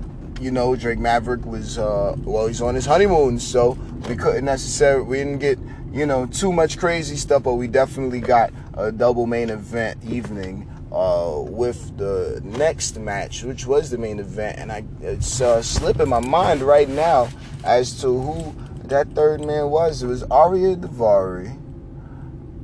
you 0.42 0.50
know, 0.50 0.76
Drake 0.76 0.98
Maverick 0.98 1.46
was, 1.46 1.78
uh, 1.78 2.16
well, 2.24 2.48
he's 2.48 2.62
on 2.62 2.74
his 2.74 2.88
honeymoon, 2.88 3.40
so 3.40 3.78
we 4.08 4.16
couldn't 4.16 4.46
necessarily, 4.46 5.04
we 5.04 5.18
didn't 5.18 5.38
get, 5.38 5.60
you 5.94 6.08
know, 6.08 6.26
too 6.26 6.52
much 6.52 6.80
crazy 6.80 7.16
stuff, 7.16 7.44
but 7.44 7.54
we 7.54 7.68
definitely 7.68 8.20
got 8.20 8.52
a 8.74 8.92
double 8.92 9.28
main 9.28 9.52
event 9.52 10.04
evening 10.04 10.68
uh, 10.92 11.36
with 11.38 11.96
the 11.98 12.42
next 12.44 12.98
match, 13.00 13.44
which 13.44 13.68
was 13.68 13.92
the 13.92 13.98
main 13.98 14.20
event, 14.20 14.58
and 14.58 14.72
I 14.72 14.84
it's 15.02 15.42
uh, 15.42 15.62
slipping 15.62 16.10
my 16.10 16.20
mind 16.20 16.64
right 16.64 16.90
now 16.90 17.30
as 17.64 18.02
to 18.02 18.08
who 18.20 18.56
that 18.86 19.10
third 19.14 19.46
man 19.46 19.70
was. 19.70 20.02
It 20.02 20.08
was 20.08 20.24
Ariya 20.24 20.78
Daivari, 20.78 21.52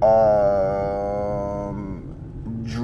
um, 0.01 1.44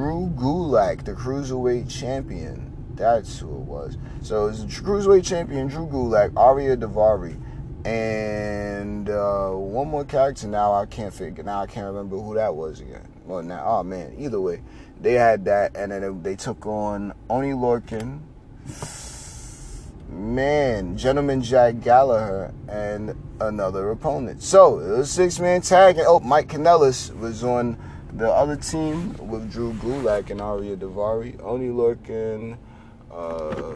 Drew 0.01 0.33
Gulak, 0.35 1.05
the 1.05 1.13
cruiserweight 1.13 1.87
champion. 1.87 2.73
That's 2.95 3.37
who 3.37 3.49
it 3.49 3.65
was. 3.65 3.99
So 4.23 4.47
it's 4.47 4.63
cruiserweight 4.63 5.23
champion 5.23 5.67
Drew 5.67 5.85
Gulak, 5.85 6.31
Ariya 6.31 6.75
Daivari, 6.75 7.39
and 7.85 9.07
uh, 9.07 9.51
one 9.51 9.89
more 9.89 10.03
character. 10.03 10.47
Now 10.47 10.73
I 10.73 10.87
can't 10.87 11.13
figure. 11.13 11.43
Now 11.43 11.61
I 11.61 11.67
can't 11.67 11.85
remember 11.85 12.17
who 12.17 12.33
that 12.33 12.55
was 12.55 12.79
again. 12.79 13.07
Well, 13.25 13.43
now, 13.43 13.63
oh 13.63 13.83
man. 13.83 14.15
Either 14.17 14.41
way, 14.41 14.63
they 14.99 15.13
had 15.13 15.45
that, 15.45 15.77
and 15.77 15.91
then 15.91 16.23
they 16.23 16.35
took 16.35 16.65
on 16.65 17.13
Oney 17.29 17.51
Lorcan. 17.51 18.21
man, 20.09 20.97
Gentleman 20.97 21.43
Jack 21.43 21.79
Gallagher, 21.81 22.51
and 22.67 23.15
another 23.39 23.91
opponent. 23.91 24.41
So 24.41 24.79
it 24.79 24.97
was 24.97 25.11
six 25.11 25.39
man 25.39 25.61
tag, 25.61 25.99
and 25.99 26.07
oh, 26.07 26.19
Mike 26.21 26.47
Kanellis 26.47 27.15
was 27.15 27.43
on 27.43 27.77
the 28.13 28.29
other 28.29 28.55
team 28.55 29.15
with 29.17 29.51
Drew 29.51 29.73
Gulak 29.73 30.29
and 30.29 30.39
Ariya 30.39 30.77
Daivari, 30.77 31.41
Oney 31.43 31.69
Lorcan, 31.69 32.57
uh, 33.11 33.75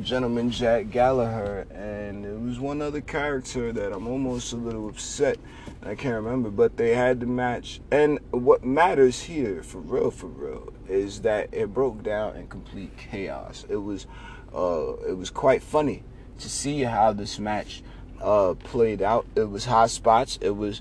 Gentleman 0.00 0.50
Jack 0.50 0.90
Gallagher, 0.90 1.66
and 1.72 2.24
it 2.24 2.40
was 2.40 2.58
one 2.58 2.82
other 2.82 3.00
character 3.00 3.72
that 3.72 3.92
I'm 3.92 4.08
almost 4.08 4.52
a 4.52 4.56
little 4.56 4.88
upset 4.88 5.38
I 5.86 5.94
can't 5.94 6.14
remember, 6.14 6.48
but 6.50 6.78
they 6.78 6.94
had 6.94 7.20
the 7.20 7.26
match. 7.26 7.80
And 7.90 8.18
what 8.30 8.64
matters 8.64 9.20
here, 9.20 9.62
for 9.62 9.80
real, 9.80 10.10
for 10.10 10.28
real, 10.28 10.72
is 10.88 11.20
that 11.22 11.50
it 11.52 11.74
broke 11.74 12.02
down 12.02 12.36
in 12.36 12.48
complete 12.48 12.96
chaos. 12.96 13.66
It 13.68 13.76
was, 13.76 14.06
uh, 14.54 14.94
it 15.06 15.16
was 15.18 15.28
quite 15.28 15.62
funny 15.62 16.02
to 16.38 16.48
see 16.48 16.80
how 16.80 17.12
this 17.12 17.38
match 17.38 17.82
uh, 18.22 18.54
played 18.54 19.02
out. 19.02 19.26
It 19.36 19.50
was 19.50 19.66
hot 19.66 19.90
spots. 19.90 20.38
It 20.40 20.56
was 20.56 20.80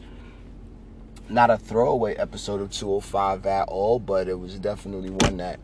not 1.29 1.49
a 1.49 1.57
throwaway 1.57 2.15
episode 2.15 2.62
of 2.62 2.71
205 2.71 3.45
at 3.45 3.67
all, 3.67 3.99
but 3.99 4.27
it 4.27 4.39
was 4.39 4.59
definitely 4.59 5.09
one 5.09 5.38
that 5.38 5.59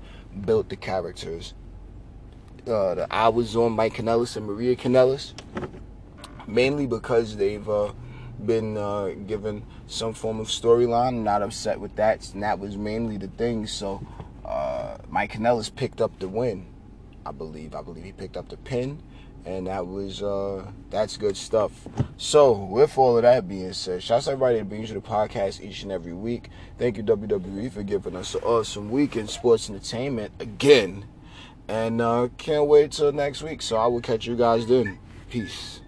built 0.45 0.69
the 0.69 0.76
characters. 0.76 1.54
Uh, 2.67 2.95
the, 2.95 3.08
I 3.10 3.30
was 3.30 3.56
on 3.56 3.74
Mike 3.74 3.95
Kanellis 3.95 4.38
and 4.38 4.45
Maria 4.45 4.76
Kanellis, 4.76 5.34
mainly 6.48 6.86
because 6.86 7.36
they've 7.36 7.67
uh, 7.69 7.91
been 8.45 8.78
uh, 8.78 9.10
given 9.28 9.65
some 9.88 10.13
form 10.13 10.39
of 10.39 10.48
storyline. 10.48 11.24
Not 11.24 11.41
upset 11.41 11.80
with 11.80 11.95
that. 11.95 12.34
And 12.34 12.43
that 12.43 12.60
was 12.60 12.78
mainly 12.78 13.17
the 13.17 13.28
thing. 13.28 13.67
So 13.67 14.06
uh, 14.45 14.98
Mike 15.10 15.34
Kanellis 15.34 15.74
picked 15.74 16.02
up 16.02 16.17
the 16.19 16.28
win, 16.28 16.67
I 17.26 17.32
believe. 17.32 17.76
I 17.76 17.82
believe 17.82 18.04
he 18.04 18.12
picked 18.12 18.38
up 18.38 18.50
the 18.50 18.58
pin. 18.58 19.02
And 19.45 19.67
that 19.67 19.88
was 19.88 20.21
uh, 20.21 20.69
that's 20.89 21.17
good 21.17 21.38
stuff. 21.38 21.88
So 22.17 22.52
with 22.52 22.97
all 22.97 23.17
of 23.17 23.23
that 23.23 23.47
being 23.47 23.73
said, 23.73 24.04
shouts 24.04 24.28
out 24.28 24.34
everybody 24.34 24.60
that 24.60 24.69
brings 24.69 24.89
you 24.89 24.95
the 24.95 25.02
podcast 25.08 25.62
each 25.62 25.84
and 25.84 25.91
every 25.91 26.13
week. 26.13 26.49
Thank 26.78 26.97
you 26.97 27.04
WWE 27.04 27.71
for 27.71 27.84
giving 27.84 28.15
us 28.15 28.36
an 28.36 28.41
awesome 28.43 28.91
week 28.91 29.15
in 29.15 29.28
sports 29.28 29.69
entertainment 29.69 30.34
again. 30.39 31.06
And 31.67 32.02
uh, 32.02 32.30
can't 32.38 32.67
wait 32.67 32.91
till 32.91 33.12
next 33.12 33.41
week. 33.43 33.62
So 33.62 33.78
I 33.78 33.88
will 33.88 34.02
catch 34.02 34.25
you 34.25 34.36
guys 34.36 34.67
then. 34.67 34.99
Peace. 35.30 35.82